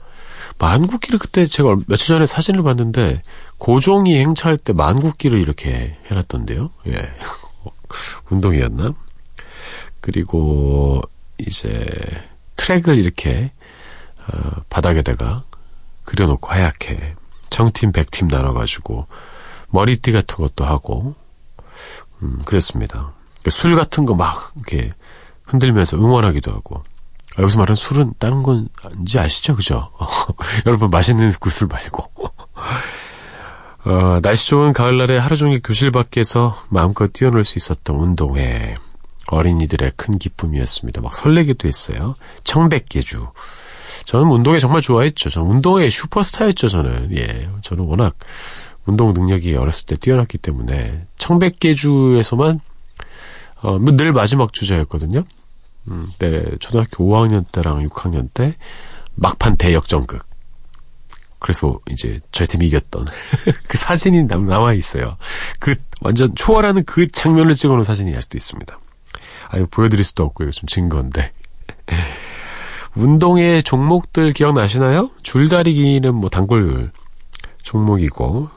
만국기를 0.61 1.19
그때 1.19 1.47
제가 1.47 1.71
얼- 1.71 1.79
며칠 1.89 2.09
전에 2.09 2.27
사진을 2.27 2.63
봤는데 2.63 3.23
고종이 3.59 4.19
행차할 4.21 4.59
때 4.59 4.73
만국기를 4.75 5.41
이렇게 5.41 5.97
해놨던데요. 6.11 6.71
예, 6.89 6.93
운동이었나? 8.31 8.91
그리고 10.03 11.01
이제 11.39 11.89
트랙을 12.57 12.99
이렇게 12.99 13.53
어, 14.33 14.63
바닥에다가 14.69 15.45
그려놓고 16.05 16.49
하얗게 16.51 17.15
청팀 17.49 17.93
백팀 17.93 18.29
나눠가지고 18.29 19.07
머리띠 19.71 20.13
같은 20.13 20.37
것도 20.37 20.65
하고 20.65 21.15
음, 22.23 22.39
그랬습니다. 22.45 23.13
술 23.49 23.75
같은 23.77 24.05
거 24.05 24.15
막 24.15 24.53
이렇게 24.57 24.93
흔들면서 25.45 25.97
응원하기도 25.97 26.51
하고 26.53 26.83
아, 27.37 27.43
여기서 27.43 27.59
말하는 27.59 27.75
술은 27.77 28.15
다른 28.19 28.43
건지 28.43 29.19
아시죠? 29.19 29.55
그죠? 29.57 29.91
여러분 30.67 30.91
맛있는 30.91 31.31
그 31.41 31.51
술 31.51 31.69
말고 31.69 32.11
어, 33.85 34.21
날씨 34.21 34.49
좋은 34.49 34.73
가을날에 34.73 35.17
하루 35.17 35.37
종일 35.37 35.61
교실 35.63 35.91
밖에서 35.91 36.55
마음껏 36.69 37.11
뛰어놀 37.13 37.45
수 37.45 37.57
있었던 37.59 37.97
운동회 37.97 38.75
어린이들의 39.29 39.93
큰 39.97 40.19
기쁨이었습니다. 40.19 41.01
막 41.01 41.15
설레기도 41.15 41.67
했어요. 41.67 42.15
청백계주. 42.45 43.29
저는 44.05 44.31
운동회 44.31 44.59
정말 44.59 44.83
좋아했죠. 44.83 45.31
저는 45.31 45.49
운동회 45.49 45.89
슈퍼스타였죠, 45.89 46.69
저는. 46.69 47.17
예. 47.17 47.49
저는 47.63 47.85
워낙 47.85 48.17
운동 48.87 49.15
능력이 49.15 49.55
어렸을 49.57 49.87
때 49.87 49.97
뛰어났기 49.97 50.39
때문에 50.39 51.07
청백계주에서만 51.17 52.61
어, 53.63 53.79
뭐늘 53.79 54.13
마지막 54.13 54.53
주자였거든요. 54.53 55.25
음, 55.89 56.11
때 56.19 56.45
초등학교 56.61 57.05
5학년 57.05 57.51
때랑 57.51 57.87
6학년 57.89 58.29
때 58.33 58.57
막판 59.15 59.57
대역전극. 59.57 60.29
그래서 61.39 61.81
이제 61.89 62.21
저희 62.33 62.47
팀이 62.47 62.67
이겼던 62.67 63.07
그 63.67 63.79
사진이 63.79 64.25
남, 64.25 64.47
남아 64.47 64.75
있어요. 64.75 65.17
그 65.59 65.75
완전 66.01 66.35
초월하는 66.35 66.85
그 66.85 67.09
장면을 67.11 67.55
찍어놓은 67.55 67.85
사진이 67.85 68.15
아직도 68.15 68.37
있습니다. 68.37 68.79
아유 69.49 69.67
보여드릴 69.71 70.05
수도 70.05 70.25
없고 70.25 70.45
이거 70.45 70.53
좀 70.53 70.67
증거인데. 70.67 71.33
운동의 72.95 73.63
종목들 73.63 74.33
기억나시나요? 74.33 75.11
줄다리기는 75.23 76.15
뭐 76.15 76.29
단골 76.29 76.91
종목이고 77.63 78.51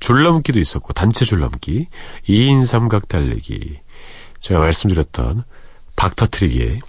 줄넘기도 0.00 0.60
있었고 0.60 0.92
단체 0.92 1.24
줄넘기, 1.24 1.88
2인 2.28 2.64
삼각 2.64 3.08
달리기, 3.08 3.80
제가 4.40 4.60
말씀드렸던 4.60 5.42
박터트리기, 5.98 6.80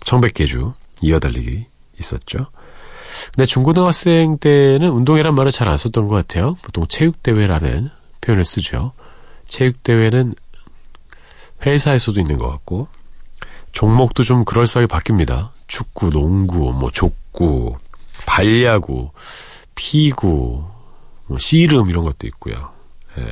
청백계주, 0.00 0.72
이어달리기 1.02 1.66
있었죠. 2.00 2.48
근데 3.32 3.46
중고등학생 3.46 4.38
때는 4.38 4.90
운동회란 4.90 5.34
말을 5.36 5.52
잘 5.52 5.68
안 5.68 5.78
썼던 5.78 6.08
것 6.08 6.16
같아요. 6.16 6.56
보통 6.62 6.86
체육대회라는 6.88 7.88
표현을 8.20 8.44
쓰죠. 8.44 8.92
체육대회는 9.46 10.34
회사에서도 11.64 12.20
있는 12.20 12.38
것 12.38 12.50
같고, 12.50 12.88
종목도 13.70 14.24
좀 14.24 14.44
그럴싸하게 14.44 14.88
바뀝니다. 14.92 15.50
축구, 15.68 16.10
농구, 16.10 16.72
뭐 16.72 16.90
족구, 16.90 17.76
발야구, 18.26 19.12
피구, 19.76 20.64
뭐 21.26 21.38
씨름 21.38 21.88
이런 21.88 22.04
것도 22.04 22.26
있고요. 22.26 22.72
예. 23.18 23.24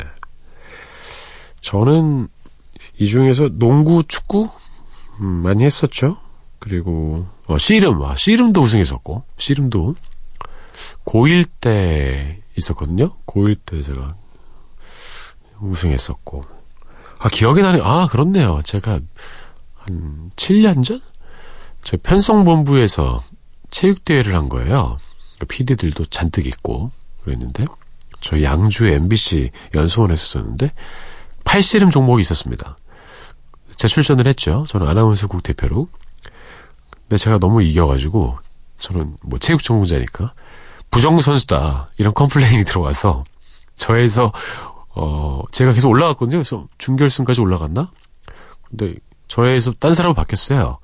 저는 1.61 2.29
이 2.99 3.07
중에서 3.07 3.51
농구, 3.59 4.03
축구 4.05 4.49
음, 5.21 5.27
많이 5.43 5.65
했었죠. 5.65 6.19
그리고 6.59 7.27
어, 7.47 7.59
씨름, 7.59 8.03
아, 8.03 8.17
씨름도 8.17 8.61
우승했었고 8.61 9.25
씨름도 9.39 9.95
고1 11.05 11.47
때 11.61 12.43
있었거든요. 12.57 13.17
고1 13.27 13.59
때 13.65 13.83
제가 13.83 14.17
우승했었고 15.61 16.45
아 17.19 17.29
기억이 17.29 17.63
나네. 17.63 17.81
아 17.83 18.09
그렇네요. 18.11 18.61
제가 18.65 19.01
한 19.75 20.31
7년 20.37 20.85
전? 20.85 21.01
저 21.83 21.97
편성본부에서 22.03 23.23
체육대회를 23.71 24.35
한 24.35 24.49
거예요. 24.49 24.99
PD들도 25.49 26.07
잔뜩 26.07 26.47
있고 26.47 26.91
그랬는데 27.23 27.65
저 28.21 28.43
양주 28.43 28.87
MBC 28.87 29.51
연수원에서 29.75 30.25
썼는데 30.25 30.73
팔씨름 31.47 31.91
종목이 31.91 32.21
있었습니다. 32.21 32.77
제가 33.77 33.89
출전을 33.89 34.27
했죠. 34.27 34.67
저는 34.69 34.87
아나운서국 34.87 35.43
대표로. 35.43 35.89
근데 36.91 37.17
제가 37.17 37.39
너무 37.39 37.63
이겨가지고 37.63 38.39
저는 38.79 39.17
뭐 39.23 39.39
체육 39.39 39.63
전공자니까 39.63 40.35
부정 40.91 41.19
선수다 41.21 41.91
이런 41.97 42.13
complain이 42.13 42.65
들어와서 42.65 43.25
저에서 43.77 44.33
어 44.95 45.43
제가 45.53 45.73
계속 45.73 45.89
올라갔거든요. 45.91 46.39
그래서 46.39 46.67
준결승까지 46.79 47.41
올라갔나? 47.41 47.91
근데 48.69 48.95
저에서 49.29 49.73
딴 49.79 49.95
사람으로 49.95 50.15
바뀌었어요. 50.15 50.79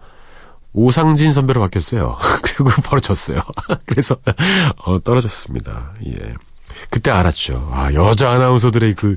오상진 0.74 1.32
선배로 1.32 1.60
바뀌었어요. 1.60 2.16
그리고 2.42 2.70
바로 2.82 3.00
졌어요. 3.00 3.40
그래서 3.84 4.16
어, 4.78 4.98
떨어졌습니다. 5.00 5.94
예. 6.06 6.34
그때 6.90 7.10
알았죠. 7.10 7.70
아 7.72 7.92
여자 7.94 8.30
아나운서들의 8.30 8.94
그 8.94 9.16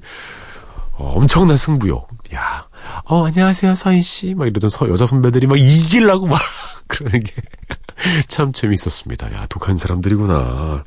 어, 0.97 1.13
엄청난 1.17 1.57
승부욕. 1.57 2.07
야, 2.33 2.67
어 3.05 3.25
안녕하세요 3.25 3.75
서인 3.75 4.01
씨. 4.01 4.33
막 4.33 4.47
이러던 4.47 4.69
서, 4.69 4.89
여자 4.89 5.05
선배들이 5.05 5.47
막 5.47 5.59
이기려고 5.59 6.27
막 6.27 6.39
그러는 6.87 7.23
게 7.23 7.33
참 8.27 8.51
재밌었습니다. 8.53 9.33
야 9.33 9.45
독한 9.49 9.75
사람들이구나. 9.75 10.83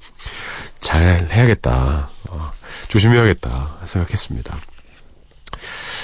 잘 0.78 1.28
해야겠다. 1.30 2.08
어, 2.30 2.50
조심해야겠다 2.88 3.78
생각했습니다. 3.84 4.56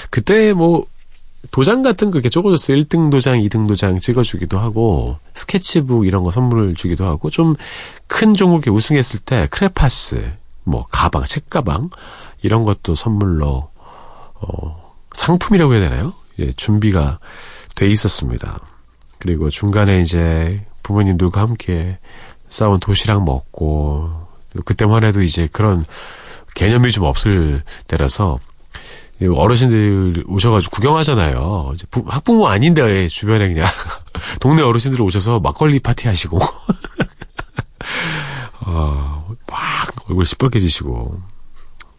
그때 0.09 0.53
뭐 0.53 0.85
도장 1.51 1.81
같은 1.81 2.07
거 2.11 2.17
이렇게 2.17 2.29
적어줬어요. 2.29 2.77
1등 2.77 3.11
도장, 3.11 3.37
2등 3.37 3.67
도장 3.67 3.99
찍어주기도 3.99 4.57
하고, 4.59 5.17
스케치북 5.35 6.07
이런 6.07 6.23
거 6.23 6.31
선물을 6.31 6.73
주기도 6.73 7.05
하고, 7.05 7.29
좀 7.29 7.55
큰 8.07 8.33
종목에 8.33 8.71
우승했을 8.71 9.19
때 9.19 9.47
크레파스, 9.51 10.33
뭐, 10.63 10.85
가방, 10.91 11.23
책가방, 11.23 11.91
이런 12.41 12.63
것도 12.63 12.95
선물로, 12.95 13.69
어, 14.47 14.93
상품이라고 15.15 15.73
해야 15.73 15.89
되나요? 15.89 16.13
예, 16.39 16.51
준비가 16.51 17.19
돼 17.75 17.89
있었습니다. 17.89 18.57
그리고 19.19 19.49
중간에 19.49 20.01
이제 20.01 20.65
부모님들과 20.83 21.41
함께 21.41 21.97
싸운 22.49 22.79
도시락 22.79 23.23
먹고, 23.23 24.27
그때만 24.65 25.03
해도 25.03 25.21
이제 25.21 25.47
그런 25.51 25.85
개념이 26.53 26.91
좀 26.91 27.05
없을 27.05 27.63
때라서, 27.87 28.39
어르신들 29.21 30.25
오셔가지고 30.27 30.75
구경하잖아요. 30.75 31.73
학부모 32.05 32.47
아닌데 32.47 33.07
주변에 33.07 33.47
그냥 33.47 33.65
동네 34.41 34.61
어르신들 34.61 35.01
오셔서 35.01 35.39
막걸리 35.39 35.79
파티 35.79 36.09
하시고 36.09 36.37
어, 38.65 39.25
막 39.49 40.09
얼굴 40.09 40.25
시뻘개지시고 40.25 41.17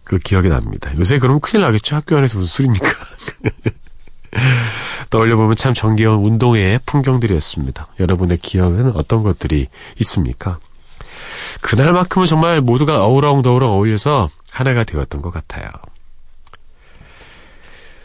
그 0.07 0.19
기억이 0.19 0.49
납니다. 0.49 0.90
요새 0.99 1.19
그러면 1.19 1.40
큰일 1.40 1.62
나겠죠. 1.62 1.97
학교 1.97 2.16
안에서 2.16 2.38
무슨 2.38 2.49
술입니까? 2.49 2.88
떠올려보면 5.11 5.57
참 5.57 5.75
정겨운 5.75 6.25
운동회의 6.25 6.81
풍경들이었습니다. 6.87 7.88
여러분의 8.01 8.38
기억에는 8.38 8.92
어떤 8.97 9.23
것들이 9.23 9.69
있습니까? 10.01 10.59
그날만큼은 11.62 12.27
정말 12.27 12.61
모두가 12.61 13.05
어우렁더우렁 13.05 13.71
어울려서 13.71 14.29
하나가 14.51 14.85
되었던 14.85 15.23
것 15.23 15.31
같아요. 15.33 15.69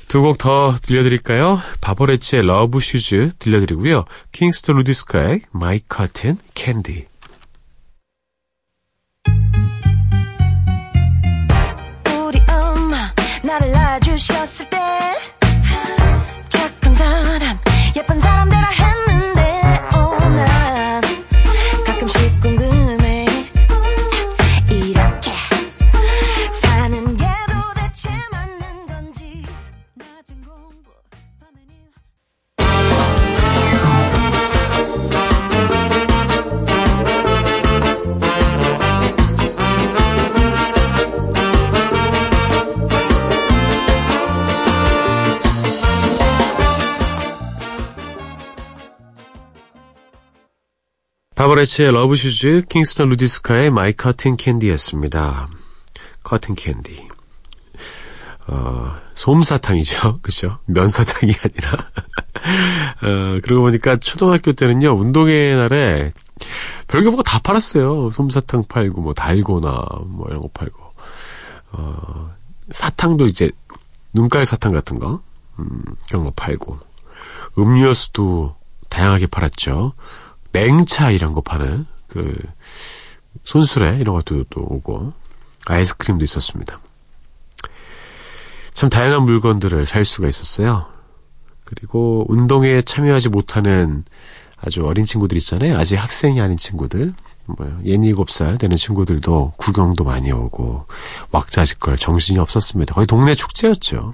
두 0.08 0.22
곡 0.22 0.38
더 0.38 0.76
들려드릴까요? 0.82 1.62
바버렛츠의 1.80 2.45
Love 2.45 2.82
Shoes 2.82 3.32
들려드리고요. 3.40 4.04
킹스턴 4.34 4.74
루디스카의 4.74 5.42
My 5.52 5.80
Cotton 5.88 6.38
Candy. 6.54 7.06
주셨을 14.17 14.69
때 14.69 14.81
바버렛츠의 51.62 51.91
Love 51.91 52.15
Shoes, 52.15 52.63
킹스턴 52.69 53.10
루디스카의 53.10 53.69
My 53.71 53.93
Cotton 53.93 54.38
Candy였습니다. 54.38 55.47
Cotton 56.24 56.56
candy. 56.56 57.08
어, 58.47 58.95
솜사탕이죠. 59.13 60.19
그죠? 60.24 60.60
면사탕이 60.65 61.34
아니라. 61.43 61.71
어, 63.04 63.39
그러고 63.43 63.63
보니까 63.63 63.97
초등학교 63.97 64.54
때는요, 64.54 64.91
운동회 64.93 65.56
날에 65.56 66.12
별게 66.88 67.10
뭐가 67.10 67.24
다 67.24 67.39
팔았어요. 67.39 68.12
솜사탕 68.12 68.65
팔고, 68.67 69.02
뭐, 69.02 69.13
달고나, 69.13 69.69
뭐, 70.06 70.28
이런 70.30 70.41
거 70.41 70.50
팔고. 70.54 70.80
어, 71.74 72.36
사탕도 72.71 73.26
이제, 73.26 73.52
눈깔 74.13 74.45
사탕 74.45 74.74
같은 74.74 75.00
거, 75.00 75.21
음, 75.60 75.84
그런 76.08 76.24
거 76.24 76.32
팔고. 76.36 76.80
음료수도 77.58 78.56
다양하게 78.89 79.28
팔았죠. 79.28 79.93
냉차 80.52 81.12
이런 81.12 81.34
거 81.34 81.42
파는, 81.42 81.86
그, 82.08 82.38
손수레 83.44 83.98
이런 84.00 84.16
것도 84.16 84.46
또 84.50 84.62
오고, 84.62 85.14
아이스크림도 85.66 86.24
있었습니다. 86.24 86.80
참 88.74 88.90
다양한 88.90 89.24
물건들을 89.24 89.86
살 89.86 90.06
수가 90.06 90.28
있었어요. 90.28 90.88
그리고 91.66 92.26
운동에 92.30 92.82
참여하지 92.82 93.30
못하는 93.30 94.04
아주 94.58 94.86
어린 94.86 95.06
친구들 95.06 95.38
있잖아요. 95.38 95.78
아직 95.78 95.96
학생이 95.96 96.40
아닌 96.42 96.58
친구들. 96.58 97.14
뭐, 97.46 97.80
예니 97.86 98.08
일곱 98.08 98.30
살 98.30 98.58
되는 98.58 98.78
친구들도 98.78 99.54
구경도 99.58 100.04
많이 100.04 100.32
오고, 100.32 100.86
왁자지껄 101.32 101.98
정신이 101.98 102.40
없었습니다. 102.40 102.94
거의 102.94 103.08
동네 103.08 103.36
축제였죠. 103.36 104.14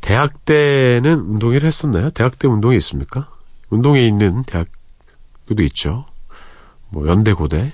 대학 0.00 0.44
때는 0.44 1.20
운동회를 1.20 1.66
했었나요? 1.66 2.10
대학 2.10 2.38
때 2.38 2.48
운동회 2.48 2.76
있습니까? 2.76 3.28
운동회 3.70 4.06
있는 4.06 4.44
대학교도 4.44 5.62
있죠. 5.64 6.04
뭐, 6.90 7.06
연대, 7.08 7.32
고대, 7.32 7.72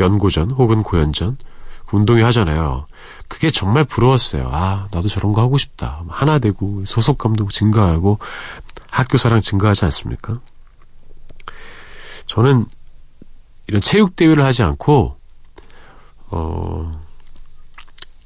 연고전 0.00 0.50
혹은 0.50 0.82
고연전. 0.82 1.36
운동회 1.92 2.22
하잖아요. 2.24 2.86
그게 3.28 3.50
정말 3.50 3.84
부러웠어요. 3.84 4.50
아, 4.52 4.88
나도 4.90 5.08
저런 5.08 5.32
거 5.32 5.40
하고 5.40 5.56
싶다. 5.56 6.02
하나 6.08 6.38
되고, 6.38 6.84
소속감도 6.84 7.48
증가하고, 7.48 8.18
학교 8.90 9.16
사랑 9.16 9.40
증가하지 9.40 9.84
않습니까? 9.86 10.34
저는 12.26 12.66
이런 13.68 13.80
체육 13.80 14.16
대회를 14.16 14.44
하지 14.44 14.62
않고, 14.62 15.16
어, 16.26 17.04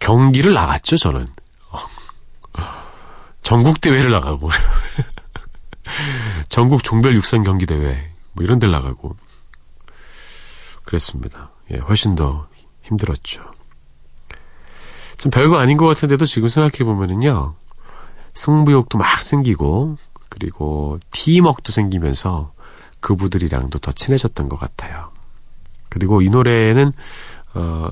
경기를 0.01 0.55
나갔죠, 0.55 0.97
저는. 0.97 1.27
어, 1.71 1.79
전국 3.43 3.81
대회를 3.81 4.11
나가고, 4.11 4.51
전국 6.53 6.85
종별 6.85 7.17
육상 7.17 7.45
경기 7.45 7.65
대회, 7.65 8.13
뭐 8.35 8.45
이런 8.45 8.59
데를 8.59 8.73
나가고, 8.73 9.17
그랬습니다. 10.85 11.51
예, 11.71 11.79
훨씬 11.79 12.15
더 12.15 12.47
힘들었죠. 12.83 13.43
좀 15.17 15.31
별거 15.31 15.57
아닌 15.57 15.79
것 15.79 15.87
같은데도 15.87 16.27
지금 16.27 16.49
생각해 16.49 16.85
보면은요, 16.85 17.55
승부욕도 18.35 18.99
막 18.99 19.23
생기고, 19.23 19.97
그리고 20.29 20.99
팀웍도 21.13 21.73
생기면서 21.73 22.53
그부들이랑도 23.01 23.79
더 23.79 23.91
친해졌던 23.91 24.51
것 24.51 24.61
같아요. 24.61 25.11
그리고 25.89 26.21
이 26.21 26.29
노래는, 26.29 26.93
어, 27.55 27.89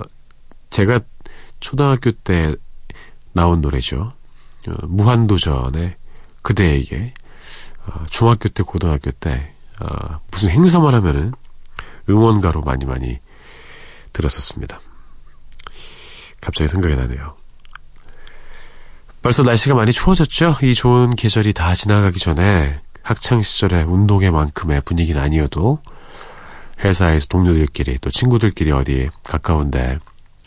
제가 0.69 1.01
초등학교 1.61 2.13
때 2.13 2.55
나온 3.33 3.63
노래죠. 3.63 4.13
어, 4.69 4.73
무한도전의 4.87 5.97
그대에게, 6.43 7.15
어, 7.87 8.05
중학교 8.09 8.49
때, 8.49 8.63
고등학교 8.63 9.11
때, 9.11 9.55
어, 9.81 10.21
무슨 10.31 10.51
행사만 10.51 10.95
하면은 10.95 11.33
응원가로 12.09 12.63
많이 12.63 12.85
많이 12.85 13.19
들었었습니다. 14.13 14.81
갑자기 16.41 16.69
생각이 16.69 16.97
나네요. 16.97 17.37
벌써 19.23 19.43
날씨가 19.43 19.75
많이 19.75 19.93
추워졌죠? 19.93 20.57
이 20.63 20.75
좋은 20.75 21.11
계절이 21.11 21.53
다 21.53 21.75
지나가기 21.75 22.19
전에 22.19 22.81
학창 23.03 23.43
시절의 23.43 23.85
운동회만큼의 23.85 24.81
분위기는 24.83 25.21
아니어도 25.21 25.81
회사에서 26.83 27.27
동료들끼리 27.27 27.99
또 27.99 28.11
친구들끼리 28.11 28.73
어디 28.73 29.11
가까운데 29.23 29.99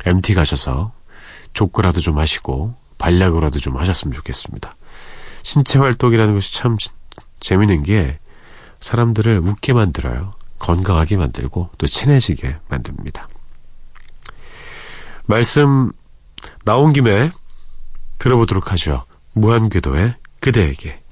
MT 0.05 0.33
가셔서 0.33 0.91
족구라도 1.53 2.01
좀 2.01 2.17
하시고 2.17 2.75
반략으로라도 2.97 3.59
좀 3.59 3.77
하셨으면 3.77 4.13
좋겠습니다. 4.13 4.75
신체 5.43 5.77
활동이라는 5.77 6.33
것이 6.33 6.53
참 6.53 6.77
재밌는 7.43 7.83
게 7.83 8.17
사람들을 8.79 9.39
웃게 9.39 9.73
만들어요. 9.73 10.31
건강하게 10.59 11.17
만들고 11.17 11.69
또 11.77 11.87
친해지게 11.87 12.57
만듭니다. 12.69 13.27
말씀 15.25 15.91
나온 16.63 16.93
김에 16.93 17.31
들어보도록 18.17 18.71
하죠. 18.71 19.05
무한궤도의 19.33 20.15
그대에게. 20.39 21.02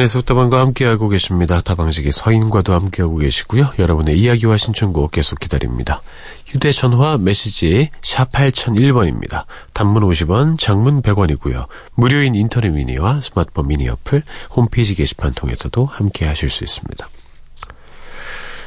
사인에서 0.00 0.22
다방과 0.22 0.60
함께하고 0.60 1.08
계십니다. 1.08 1.60
다방식의 1.60 2.12
서인과도 2.12 2.72
함께하고 2.72 3.18
계시고요. 3.18 3.72
여러분의 3.78 4.18
이야기와 4.18 4.56
신청곡 4.56 5.10
계속 5.10 5.38
기다립니다. 5.40 6.00
휴대전화 6.46 7.18
메시지 7.18 7.90
샵 8.02 8.32
8001번입니다. 8.32 9.44
단문 9.74 10.02
50원, 10.02 10.58
장문 10.58 11.02
100원이고요. 11.02 11.66
무료인 11.94 12.34
인터넷 12.34 12.70
미니와 12.70 13.20
스마트폰 13.20 13.68
미니 13.68 13.88
어플, 13.88 14.22
홈페이지 14.50 14.94
게시판 14.94 15.34
통해서도 15.34 15.86
함께 15.86 16.26
하실 16.26 16.48
수 16.48 16.64
있습니다. 16.64 17.08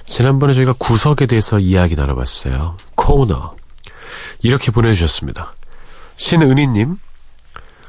지난번에 0.05 0.53
저희가 0.53 0.73
구석에 0.73 1.25
대해서 1.25 1.59
이야기 1.59 1.95
나눠봤어요. 1.95 2.77
코너. 2.95 3.55
이렇게 4.41 4.71
보내주셨습니다. 4.71 5.53
신은희님, 6.15 6.97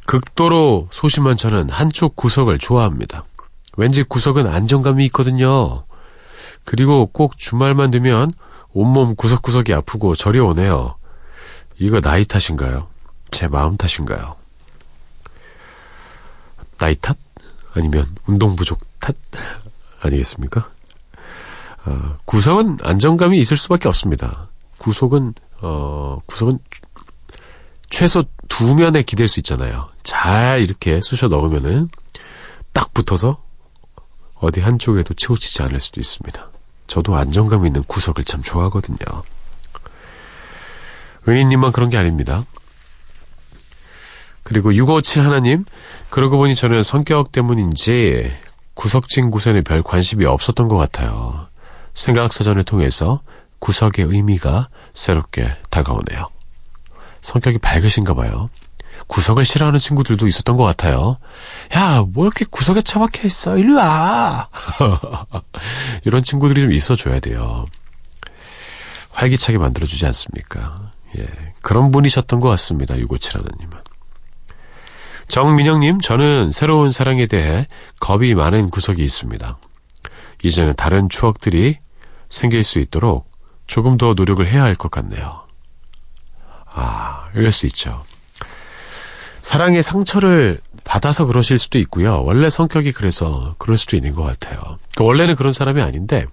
극도로 0.06 0.88
소심한 0.90 1.36
저는 1.36 1.68
한쪽 1.70 2.16
구석을 2.16 2.58
좋아합니다. 2.58 3.24
왠지 3.76 4.02
구석은 4.02 4.46
안정감이 4.46 5.04
있거든요. 5.06 5.84
그리고 6.64 7.06
꼭 7.06 7.36
주말만 7.38 7.90
되면 7.90 8.30
온몸 8.72 9.14
구석구석이 9.14 9.72
아프고 9.74 10.14
저려오네요. 10.14 10.96
이거 11.78 12.00
나이 12.00 12.24
탓인가요? 12.24 12.88
제 13.30 13.48
마음 13.48 13.76
탓인가요? 13.76 14.36
나이 16.78 16.94
탓? 16.96 17.16
아니면 17.74 18.06
운동 18.26 18.56
부족 18.56 18.78
탓? 19.00 19.14
아니겠습니까? 20.00 20.70
어, 21.86 22.16
구석은 22.24 22.78
안정감이 22.82 23.38
있을 23.40 23.56
수밖에 23.56 23.88
없습니다. 23.88 24.48
구석은 24.78 25.34
어, 25.62 26.18
구석은 26.26 26.58
최소 27.90 28.24
두 28.48 28.74
면에 28.74 29.02
기댈 29.02 29.28
수 29.28 29.40
있잖아요. 29.40 29.88
잘 30.02 30.62
이렇게 30.62 31.00
쑤셔 31.00 31.28
넣으면은 31.28 31.88
딱 32.72 32.92
붙어서 32.92 33.43
어디 34.44 34.60
한쪽에도 34.60 35.14
치우치지 35.14 35.62
않을 35.62 35.80
수도 35.80 36.00
있습니다. 36.00 36.50
저도 36.86 37.16
안정감 37.16 37.66
있는 37.66 37.82
구석을 37.84 38.24
참 38.24 38.42
좋아하거든요. 38.42 38.98
은희님만 41.26 41.72
그런 41.72 41.88
게 41.90 41.96
아닙니다. 41.96 42.44
그리고 44.42 44.74
657 44.74 45.24
하나님, 45.24 45.64
그러고 46.10 46.36
보니 46.36 46.54
저는 46.54 46.82
성격 46.82 47.32
때문인지 47.32 48.30
구석진 48.74 49.30
곳에는 49.30 49.64
별 49.64 49.82
관심이 49.82 50.26
없었던 50.26 50.68
것 50.68 50.76
같아요. 50.76 51.48
생각사전을 51.94 52.64
통해서 52.64 53.22
구석의 53.60 54.04
의미가 54.04 54.68
새롭게 54.92 55.56
다가오네요. 55.70 56.28
성격이 57.22 57.58
밝으신가 57.58 58.12
봐요. 58.12 58.50
구석을 59.06 59.44
싫어하는 59.44 59.78
친구들도 59.78 60.26
있었던 60.26 60.56
것 60.56 60.64
같아요. 60.64 61.18
야, 61.74 62.02
뭐 62.06 62.24
이렇게 62.24 62.44
구석에 62.50 62.82
처박혀 62.82 63.26
있어? 63.26 63.56
일로 63.58 63.76
와! 63.76 64.48
이런 66.04 66.22
친구들이 66.22 66.62
좀 66.62 66.72
있어줘야 66.72 67.20
돼요. 67.20 67.66
활기차게 69.12 69.58
만들어주지 69.58 70.04
않습니까? 70.06 70.90
예. 71.18 71.28
그런 71.62 71.92
분이셨던 71.92 72.40
것 72.40 72.48
같습니다. 72.50 72.94
657하나님은. 72.96 73.82
정민영님, 75.28 76.00
저는 76.00 76.50
새로운 76.50 76.90
사랑에 76.90 77.26
대해 77.26 77.66
겁이 78.00 78.34
많은 78.34 78.70
구석이 78.70 79.02
있습니다. 79.02 79.56
이제는 80.42 80.74
다른 80.76 81.08
추억들이 81.08 81.78
생길 82.28 82.62
수 82.64 82.78
있도록 82.80 83.30
조금 83.66 83.96
더 83.96 84.12
노력을 84.14 84.44
해야 84.46 84.62
할 84.62 84.74
것 84.74 84.90
같네요. 84.90 85.44
아, 86.74 87.28
이럴 87.34 87.52
수 87.52 87.66
있죠. 87.66 88.04
사랑의 89.44 89.82
상처를 89.82 90.58
받아서 90.84 91.26
그러실 91.26 91.58
수도 91.58 91.78
있고요. 91.78 92.22
원래 92.24 92.48
성격이 92.48 92.92
그래서 92.92 93.54
그럴 93.58 93.76
수도 93.76 93.94
있는 93.94 94.14
것 94.14 94.22
같아요. 94.22 94.58
그러니까 94.58 95.04
원래는 95.04 95.36
그런 95.36 95.52
사람이 95.52 95.82
아닌데, 95.82 96.24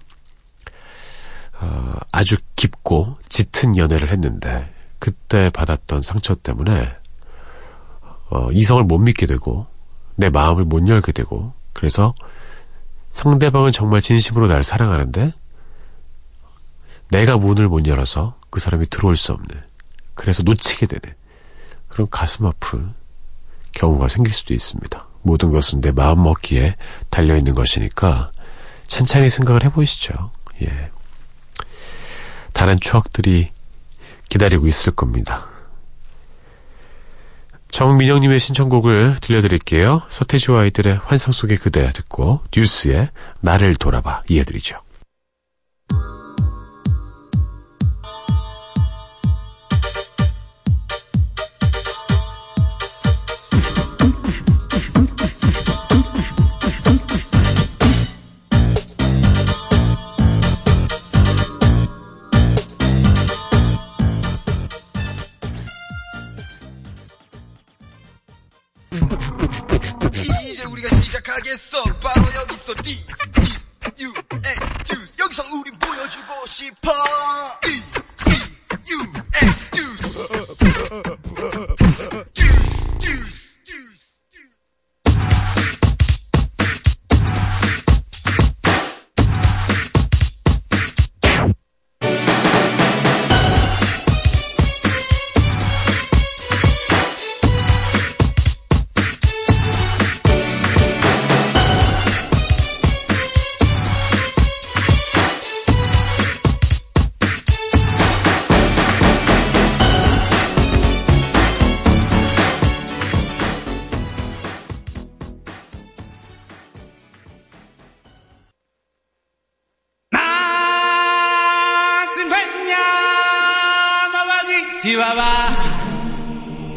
어, 1.60 1.92
아주 2.10 2.38
깊고 2.56 3.18
짙은 3.28 3.76
연애를 3.76 4.08
했는데, 4.08 4.72
그때 4.98 5.50
받았던 5.50 6.00
상처 6.00 6.34
때문에, 6.34 6.88
어, 8.30 8.50
이성을 8.50 8.82
못 8.84 8.96
믿게 8.96 9.26
되고, 9.26 9.66
내 10.16 10.30
마음을 10.30 10.64
못 10.64 10.88
열게 10.88 11.12
되고, 11.12 11.52
그래서 11.74 12.14
상대방은 13.10 13.72
정말 13.72 14.00
진심으로 14.00 14.46
나를 14.46 14.64
사랑하는데, 14.64 15.34
내가 17.10 17.36
문을 17.36 17.68
못 17.68 17.86
열어서 17.86 18.38
그 18.48 18.58
사람이 18.58 18.86
들어올 18.86 19.18
수 19.18 19.32
없는, 19.32 19.48
그래서 20.14 20.42
놓치게 20.42 20.86
되는, 20.86 21.14
그런 21.88 22.08
가슴 22.08 22.46
아픈 22.46 22.94
경우가 23.72 24.08
생길 24.08 24.32
수도 24.34 24.54
있습니다. 24.54 25.06
모든 25.22 25.50
것은 25.50 25.80
내 25.80 25.92
마음 25.92 26.22
먹기에 26.22 26.74
달려 27.10 27.36
있는 27.36 27.54
것이니까 27.54 28.30
찬찬히 28.86 29.30
생각을 29.30 29.64
해보시죠. 29.64 30.30
예. 30.62 30.90
다른 32.52 32.78
추억들이 32.80 33.50
기다리고 34.28 34.66
있을 34.66 34.92
겁니다. 34.94 35.48
정민영님의 37.68 38.38
신청곡을 38.38 39.16
들려드릴게요. 39.20 40.02
서태지와 40.10 40.62
아이들의 40.62 41.00
환상 41.04 41.32
속의 41.32 41.56
그대 41.56 41.90
듣고 41.90 42.40
뉴스의 42.54 43.08
나를 43.40 43.74
돌아봐 43.76 44.22
이어드리죠. 44.28 44.76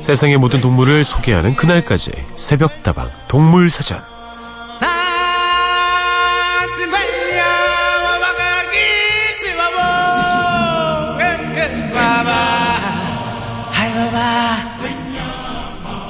세상의 0.05 0.37
모든 0.37 0.61
동물을 0.61 1.03
소개하는 1.03 1.55
그날까지 1.55 2.11
새벽다방 2.35 3.09
동물사전 3.27 4.03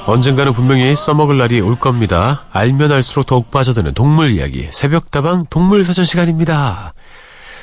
언젠가는 0.06 0.52
분명히 0.52 0.94
써먹을 0.94 1.38
날이 1.38 1.62
올 1.62 1.76
겁니다. 1.76 2.44
알면 2.52 2.92
알수록 2.92 3.24
더욱 3.24 3.50
빠져드는 3.50 3.94
동물 3.94 4.30
이야기 4.30 4.68
새벽다방 4.70 5.46
동물사전 5.48 6.04
시간입니다. 6.04 6.92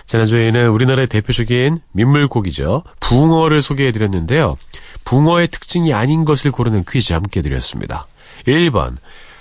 지난주에는 0.05 0.69
우리나라의 0.69 1.07
대표적인 1.07 1.77
민물고기죠. 1.93 2.83
붕어를 2.99 3.61
소개해드렸는데요. 3.61 4.57
붕어의 5.05 5.49
특징이 5.49 5.93
아닌 5.93 6.25
것을 6.25 6.51
고르는 6.51 6.83
퀴즈 6.87 7.13
함께 7.13 7.41
드렸습니다. 7.41 8.07
1번 8.47 8.97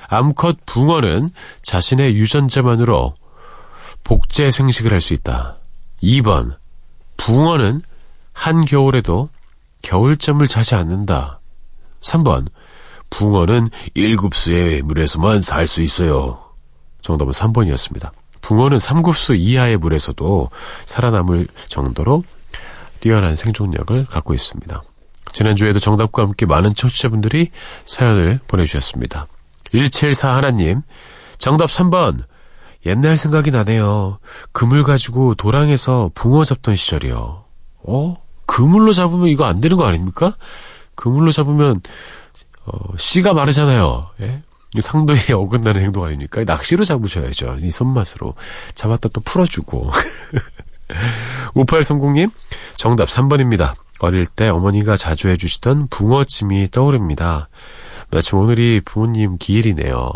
암컷 0.08 0.58
붕어는 0.66 1.30
자신의 1.62 2.14
유전자만으로 2.16 3.14
복제 4.04 4.50
생식을 4.50 4.92
할 4.92 5.00
수 5.00 5.14
있다. 5.14 5.56
2번 6.02 6.56
붕어는 7.16 7.82
한겨울에도 8.32 9.28
겨울잠을 9.82 10.48
자지 10.48 10.74
않는다. 10.74 11.40
3번 12.00 12.48
붕어는 13.10 13.68
일급수의 13.94 14.82
물에서만 14.82 15.42
살 15.42 15.66
수 15.66 15.82
있어요. 15.82 16.42
정답은 17.02 17.32
3번이었습니다. 17.32 18.10
붕어는 18.40 18.78
삼급수 18.78 19.34
이하의 19.34 19.76
물에서도 19.76 20.50
살아남을 20.86 21.46
정도로 21.68 22.24
뛰어난 23.00 23.36
생존력을 23.36 24.04
갖고 24.06 24.34
있습니다. 24.34 24.82
지난주에도 25.32 25.78
정답과 25.78 26.22
함께 26.22 26.46
많은 26.46 26.74
청취자분들이 26.74 27.50
사연을 27.84 28.40
보내주셨습니다. 28.46 29.26
174 29.72 30.36
하나님, 30.36 30.82
정답 31.38 31.66
3번. 31.66 32.24
옛날 32.84 33.16
생각이 33.16 33.50
나네요. 33.50 34.18
그물 34.52 34.82
가지고 34.82 35.34
도랑에서 35.34 36.10
붕어 36.14 36.44
잡던 36.44 36.76
시절이요. 36.76 37.44
어? 37.84 38.16
그물로 38.46 38.92
잡으면 38.92 39.28
이거 39.28 39.44
안 39.44 39.60
되는 39.60 39.76
거 39.76 39.86
아닙니까? 39.86 40.36
그물로 40.94 41.32
잡으면, 41.32 41.80
어, 42.66 42.96
씨가 42.96 43.34
마르잖아요. 43.34 44.10
예? 44.20 44.42
이 44.74 44.80
상도에 44.80 45.16
어긋나는 45.32 45.80
행동 45.82 46.04
아닙니까? 46.04 46.42
낚시로 46.44 46.84
잡으셔야죠. 46.84 47.58
이 47.60 47.70
손맛으로. 47.70 48.34
잡았다 48.74 49.10
또 49.10 49.20
풀어주고. 49.20 49.90
5830님, 51.54 52.30
정답 52.76 53.08
3번입니다. 53.08 53.74
어릴 54.02 54.26
때 54.26 54.48
어머니가 54.48 54.96
자주 54.96 55.28
해주시던 55.28 55.86
붕어찜이 55.88 56.70
떠오릅니다. 56.70 57.48
마침 58.10 58.38
오늘이 58.38 58.80
부모님 58.84 59.38
기일이네요. 59.38 60.10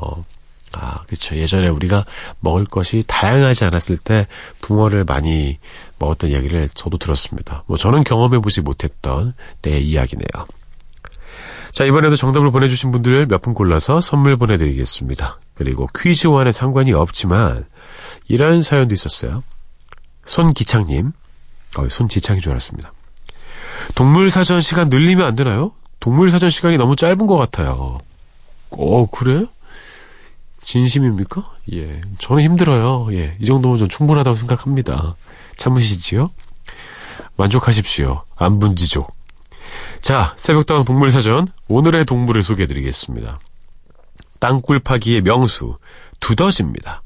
아, 0.72 1.02
그쵸. 1.06 1.36
예전에 1.36 1.68
우리가 1.68 2.04
먹을 2.40 2.64
것이 2.64 3.04
다양하지 3.06 3.64
않았을 3.64 3.96
때 3.96 4.26
붕어를 4.60 5.04
많이 5.04 5.58
먹었던 6.00 6.30
이야기를 6.30 6.68
저도 6.74 6.98
들었습니다. 6.98 7.62
뭐 7.66 7.78
저는 7.78 8.02
경험해보지 8.04 8.60
못했던 8.60 9.32
때의 9.62 9.86
이야기네요. 9.86 10.26
자, 11.72 11.84
이번에도 11.84 12.16
정답을 12.16 12.50
보내주신 12.50 12.90
분들 12.90 13.26
몇 13.26 13.40
분 13.40 13.54
골라서 13.54 14.00
선물 14.00 14.36
보내드리겠습니다. 14.36 15.38
그리고 15.54 15.88
퀴즈와는 15.96 16.50
상관이 16.50 16.92
없지만 16.92 17.64
이런 18.28 18.62
사연도 18.62 18.94
있었어요. 18.94 19.44
손기창님, 20.24 21.12
어, 21.78 21.88
손지창인 21.88 22.42
줄 22.42 22.50
알았습니다. 22.50 22.92
동물 23.96 24.30
사전 24.30 24.60
시간 24.60 24.90
늘리면 24.90 25.26
안 25.26 25.34
되나요? 25.36 25.72
동물 26.00 26.30
사전 26.30 26.50
시간이 26.50 26.76
너무 26.76 26.96
짧은 26.96 27.26
것 27.26 27.36
같아요. 27.38 27.96
어, 28.70 29.06
그래요? 29.06 29.46
진심입니까? 30.62 31.50
예. 31.72 32.02
저는 32.18 32.42
힘들어요. 32.42 33.08
예. 33.12 33.38
이 33.40 33.46
정도면 33.46 33.78
좀 33.78 33.88
충분하다고 33.88 34.36
생각합니다. 34.36 35.16
참으시지요? 35.56 36.30
만족하십시오. 37.36 38.22
안분지족. 38.36 39.16
자, 40.02 40.34
새벽다운 40.36 40.84
동물사전. 40.84 41.48
오늘의 41.68 42.04
동물을 42.04 42.42
소개해드리겠습니다. 42.42 43.38
땅굴 44.40 44.80
파기의 44.80 45.22
명수, 45.22 45.78
두더지입니다. 46.20 47.02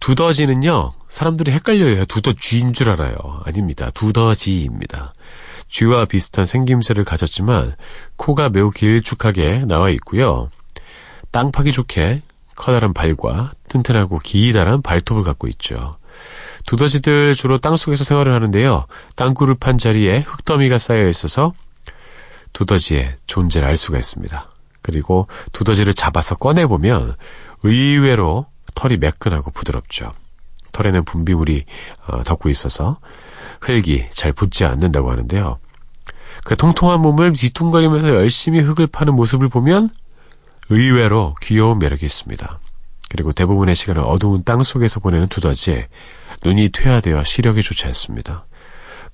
두더지는요, 0.00 0.94
사람들이 1.10 1.52
헷갈려요. 1.52 2.06
두더쥐인 2.06 2.72
줄 2.72 2.88
알아요. 2.88 3.14
아닙니다. 3.44 3.90
두더지입니다. 3.90 5.12
쥐와 5.68 6.04
비슷한 6.04 6.46
생김새를 6.46 7.04
가졌지만 7.04 7.74
코가 8.16 8.48
매우 8.48 8.70
길쭉하게 8.70 9.64
나와 9.66 9.90
있고요. 9.90 10.50
땅 11.30 11.50
파기 11.50 11.72
좋게 11.72 12.22
커다란 12.54 12.94
발과 12.94 13.52
튼튼하고 13.68 14.20
기다란 14.20 14.82
발톱을 14.82 15.22
갖고 15.24 15.48
있죠. 15.48 15.96
두더지들 16.66 17.34
주로 17.34 17.58
땅속에서 17.58 18.04
생활을 18.04 18.32
하는데요. 18.32 18.86
땅굴을 19.16 19.56
판 19.56 19.76
자리에 19.76 20.20
흙더미가 20.20 20.78
쌓여 20.78 21.08
있어서 21.08 21.52
두더지의 22.52 23.16
존재를 23.26 23.68
알 23.68 23.76
수가 23.76 23.98
있습니다. 23.98 24.50
그리고 24.80 25.26
두더지를 25.52 25.94
잡아서 25.94 26.36
꺼내보면 26.36 27.16
의외로 27.62 28.46
털이 28.74 28.96
매끈하고 28.98 29.50
부드럽죠. 29.50 30.12
털에는 30.72 31.04
분비물이 31.04 31.64
어, 32.06 32.22
덮고 32.22 32.48
있어서 32.48 32.98
흙이 33.60 34.06
잘 34.12 34.32
붙지 34.32 34.64
않는다고 34.64 35.10
하는데요. 35.10 35.58
그 36.44 36.56
통통한 36.56 37.00
몸을 37.00 37.32
뒤뚱거리면서 37.32 38.10
열심히 38.10 38.60
흙을 38.60 38.86
파는 38.86 39.14
모습을 39.14 39.48
보면 39.48 39.88
의외로 40.68 41.34
귀여운 41.42 41.78
매력이 41.78 42.04
있습니다. 42.04 42.60
그리고 43.08 43.32
대부분의 43.32 43.76
시간을 43.76 44.02
어두운 44.02 44.42
땅 44.44 44.62
속에서 44.62 45.00
보내는 45.00 45.28
두더지에 45.28 45.88
눈이 46.44 46.70
퇴화되어 46.70 47.22
시력이 47.24 47.62
좋지 47.62 47.86
않습니다. 47.86 48.46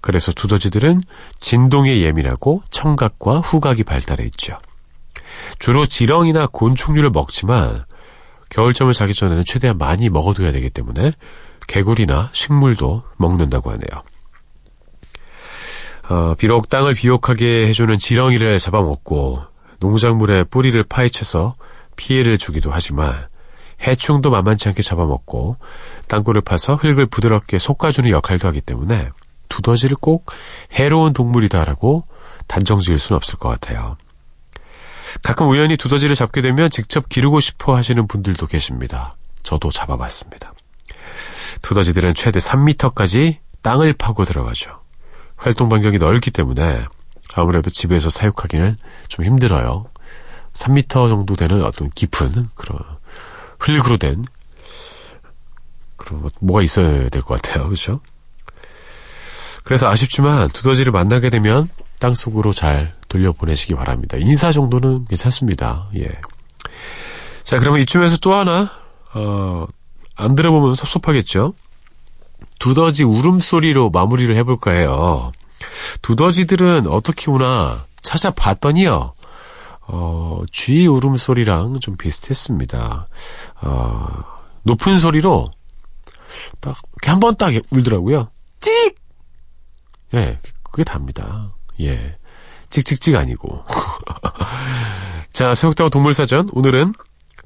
그래서 0.00 0.32
두더지들은 0.32 1.02
진동에 1.38 2.00
예민하고 2.00 2.62
청각과 2.70 3.40
후각이 3.40 3.84
발달해 3.84 4.24
있죠. 4.24 4.58
주로 5.58 5.86
지렁이나 5.86 6.46
곤충류를 6.46 7.10
먹지만 7.10 7.84
겨울잠을 8.48 8.94
자기 8.94 9.14
전에는 9.14 9.44
최대한 9.44 9.78
많이 9.78 10.08
먹어둬야 10.08 10.52
되기 10.52 10.70
때문에 10.70 11.12
개구리나 11.68 12.30
식물도 12.32 13.04
먹는다고 13.16 13.70
하네요. 13.70 14.02
어, 16.10 16.34
비록 16.36 16.68
땅을 16.68 16.94
비옥하게 16.94 17.68
해주는 17.68 17.96
지렁이를 17.96 18.58
잡아먹고 18.58 19.44
농작물의 19.78 20.44
뿌리를 20.46 20.82
파헤쳐서 20.82 21.54
피해를 21.94 22.36
주기도 22.36 22.72
하지만 22.72 23.14
해충도 23.86 24.30
만만치 24.30 24.68
않게 24.68 24.82
잡아먹고 24.82 25.56
땅굴을 26.08 26.42
파서 26.42 26.74
흙을 26.74 27.06
부드럽게 27.06 27.60
솎아주는 27.60 28.10
역할도 28.10 28.48
하기 28.48 28.60
때문에 28.60 29.10
두더지를 29.48 29.96
꼭 30.00 30.26
해로운 30.72 31.12
동물이다라고 31.12 32.04
단정 32.48 32.80
지을 32.80 32.98
수는 32.98 33.16
없을 33.16 33.38
것 33.38 33.48
같아요. 33.48 33.96
가끔 35.22 35.48
우연히 35.48 35.76
두더지를 35.76 36.16
잡게 36.16 36.42
되면 36.42 36.70
직접 36.70 37.08
기르고 37.08 37.38
싶어 37.38 37.76
하시는 37.76 38.08
분들도 38.08 38.48
계십니다. 38.48 39.16
저도 39.44 39.70
잡아봤습니다. 39.70 40.54
두더지들은 41.62 42.14
최대 42.14 42.40
3m까지 42.40 43.36
땅을 43.62 43.92
파고 43.92 44.24
들어가죠. 44.24 44.80
활동 45.40 45.68
반경이 45.68 45.98
넓기 45.98 46.30
때문에 46.30 46.84
아무래도 47.34 47.70
집에서 47.70 48.10
사육하기는 48.10 48.76
좀 49.08 49.24
힘들어요. 49.24 49.86
3m 50.52 51.08
정도 51.08 51.36
되는 51.36 51.62
어떤 51.64 51.90
깊은 51.90 52.48
그런 52.54 52.78
흙으로 53.58 53.96
된 53.96 54.24
그런 55.96 56.28
뭐가 56.40 56.62
있어야 56.62 57.08
될 57.08 57.22
것 57.22 57.40
같아요. 57.40 57.64
그렇죠? 57.64 58.00
그래서 59.64 59.88
아쉽지만 59.88 60.48
두더지를 60.48 60.92
만나게 60.92 61.30
되면 61.30 61.68
땅 62.00 62.14
속으로 62.14 62.52
잘 62.52 62.94
돌려보내시기 63.08 63.74
바랍니다. 63.74 64.16
인사 64.18 64.52
정도는 64.52 65.04
괜찮습니다. 65.06 65.88
예. 65.96 66.08
자, 67.44 67.58
그러면 67.58 67.80
이쯤에서 67.82 68.16
또 68.18 68.34
하나 68.34 68.70
어, 69.14 69.66
안 70.16 70.34
들어보면 70.34 70.74
섭섭하겠죠? 70.74 71.54
두더지 72.60 73.02
울음소리로 73.04 73.90
마무리를 73.90 74.36
해볼까 74.36 74.70
해요. 74.70 75.32
두더지들은 76.02 76.86
어떻게 76.86 77.30
우나 77.30 77.84
찾아봤더니요. 78.02 79.12
어, 79.88 80.42
쥐 80.52 80.86
울음소리랑 80.86 81.80
좀 81.80 81.96
비슷했습니다. 81.96 83.08
어, 83.62 84.06
높은 84.62 84.98
소리로 84.98 85.50
딱, 86.60 86.76
한번 87.02 87.34
딱 87.34 87.52
울더라고요. 87.72 88.30
찍! 88.60 88.94
예, 90.14 90.38
그게 90.62 90.84
답니다. 90.84 91.50
예. 91.80 92.16
찍찍찍 92.68 93.16
아니고. 93.16 93.64
자, 95.32 95.54
새벽다고 95.54 95.90
동물사전. 95.90 96.50
오늘은 96.52 96.94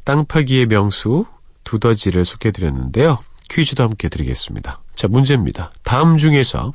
땅파기의 0.05 0.67
명수, 0.67 1.25
두더지를 1.63 2.25
소개해드렸는데요. 2.25 3.19
퀴즈도 3.55 3.85
함께 3.85 4.09
드리겠습니다. 4.09 4.83
자, 4.97 5.07
문제입니다. 5.07 5.71
다음 5.85 6.19
중에서 6.19 6.73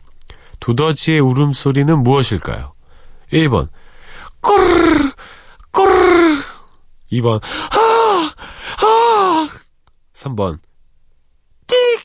두더지의 0.61 1.19
울음소리는 1.19 2.03
무엇일까요? 2.03 2.73
1번, 3.33 3.67
꼬르르, 4.39 5.11
꼬르르. 5.71 6.41
2번, 7.11 7.41
하, 7.43 7.79
하. 8.77 9.47
3번, 10.13 10.59
띡. 11.67 12.03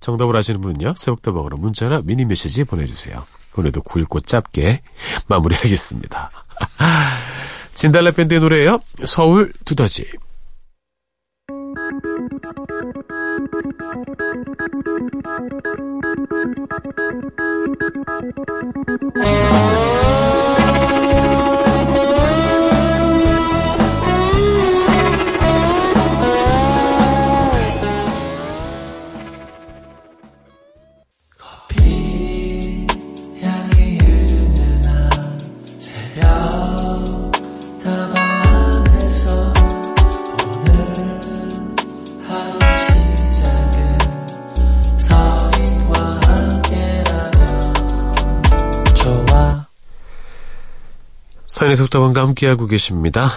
정답을 0.00 0.34
아시는 0.36 0.62
분은요, 0.62 0.94
새벽다방으로 0.96 1.58
문자나 1.58 2.00
미니 2.04 2.24
메시지 2.24 2.64
보내주세요. 2.64 3.26
오늘도 3.54 3.82
굵고 3.82 4.20
짧게 4.20 4.80
마무리하겠습니다. 5.26 6.30
진달래 7.74 8.12
밴드의 8.12 8.40
노래예요. 8.40 8.78
서울 9.04 9.52
두더지. 9.66 10.10
향이 16.98 17.30
사연의 51.60 51.76
속담원과 51.76 52.22
함께하고 52.22 52.66
계십니다. 52.66 53.28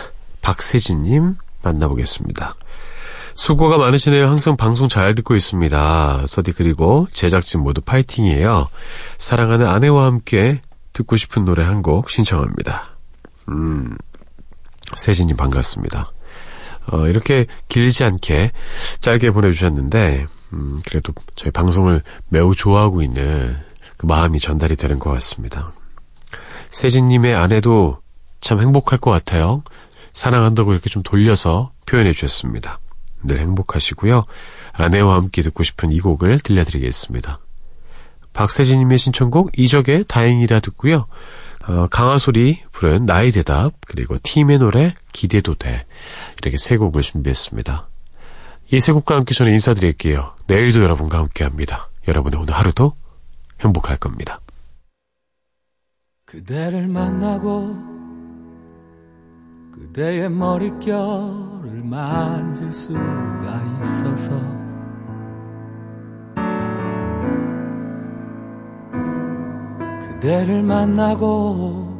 박세진님 0.41 1.35
만나보겠습니다. 1.61 2.55
수고가 3.35 3.77
많으시네요. 3.77 4.29
항상 4.29 4.55
방송 4.55 4.87
잘 4.87 5.13
듣고 5.13 5.35
있습니다. 5.35 6.23
서디 6.25 6.53
그리고 6.53 7.05
제작진 7.11 7.59
모두 7.59 7.81
파이팅이에요. 7.81 8.69
사랑하는 9.17 9.67
아내와 9.67 10.05
함께 10.05 10.61
듣고 10.93 11.17
싶은 11.17 11.43
노래 11.43 11.65
한 11.65 11.81
곡 11.81 12.09
신청합니다. 12.09 12.95
음, 13.49 13.97
세진님 14.95 15.35
반갑습니다. 15.35 16.09
어, 16.93 17.07
이렇게 17.07 17.45
길지 17.67 18.05
않게 18.05 18.53
짧게 19.01 19.31
보내주셨는데, 19.31 20.27
음, 20.53 20.79
그래도 20.87 21.11
저희 21.35 21.51
방송을 21.51 22.01
매우 22.29 22.55
좋아하고 22.55 23.01
있는 23.01 23.57
그 23.97 24.05
마음이 24.05 24.39
전달이 24.39 24.77
되는 24.77 24.97
것 24.97 25.09
같습니다. 25.11 25.73
세진님의 26.69 27.35
아내도 27.35 27.97
참 28.43 28.59
행복할 28.59 28.99
것 28.99 29.09
같아요. 29.09 29.63
사랑한다고 30.11 30.73
이렇게 30.73 30.89
좀 30.89 31.01
돌려서 31.01 31.71
표현해 31.85 32.11
주셨습니다. 32.11 32.79
늘 33.23 33.39
행복하시고요. 33.39 34.23
아내와 34.73 35.15
함께 35.15 35.41
듣고 35.41 35.63
싶은 35.63 35.91
이 35.93 35.99
곡을 36.01 36.39
들려드리겠습니다. 36.41 37.39
박세진님의 38.33 38.97
신청곡 38.97 39.57
이적의 39.57 40.05
다행이다 40.07 40.59
듣고요. 40.59 41.05
어, 41.65 41.87
강하솔이 41.87 42.63
부른 42.73 43.05
나의 43.05 43.31
대답 43.31 43.73
그리고 43.87 44.17
팀의 44.21 44.57
노래 44.59 44.93
기대도 45.13 45.55
돼 45.55 45.85
이렇게 46.41 46.57
세 46.57 46.75
곡을 46.75 47.01
준비했습니다. 47.01 47.87
이 48.73 48.79
세 48.79 48.91
곡과 48.91 49.15
함께 49.15 49.33
저는 49.33 49.53
인사드릴게요. 49.53 50.35
내일도 50.47 50.81
여러분과 50.83 51.17
함께합니다. 51.19 51.89
여러분의 52.09 52.41
오늘 52.41 52.53
하루도 52.55 52.93
행복할 53.61 53.95
겁니다. 53.97 54.41
그대를 56.25 56.87
만나고 56.87 58.02
그대의 59.93 60.27
머릿결을 60.27 61.83
만질 61.83 62.73
수가 62.73 63.61
있어서. 63.79 64.31
그대를 70.07 70.63
만나고 70.63 71.93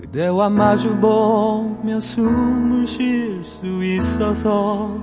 그대와 0.00 0.48
마주보며 0.50 1.98
숨을 1.98 2.86
쉴 2.86 3.42
수 3.42 3.66
있어서. 3.82 4.96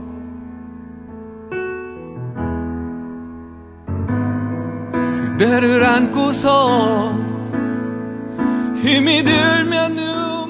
그대를 5.38 5.84
안고서 5.84 7.14
힘이 8.78 9.22
들면 9.26 9.96
눈 9.96 10.45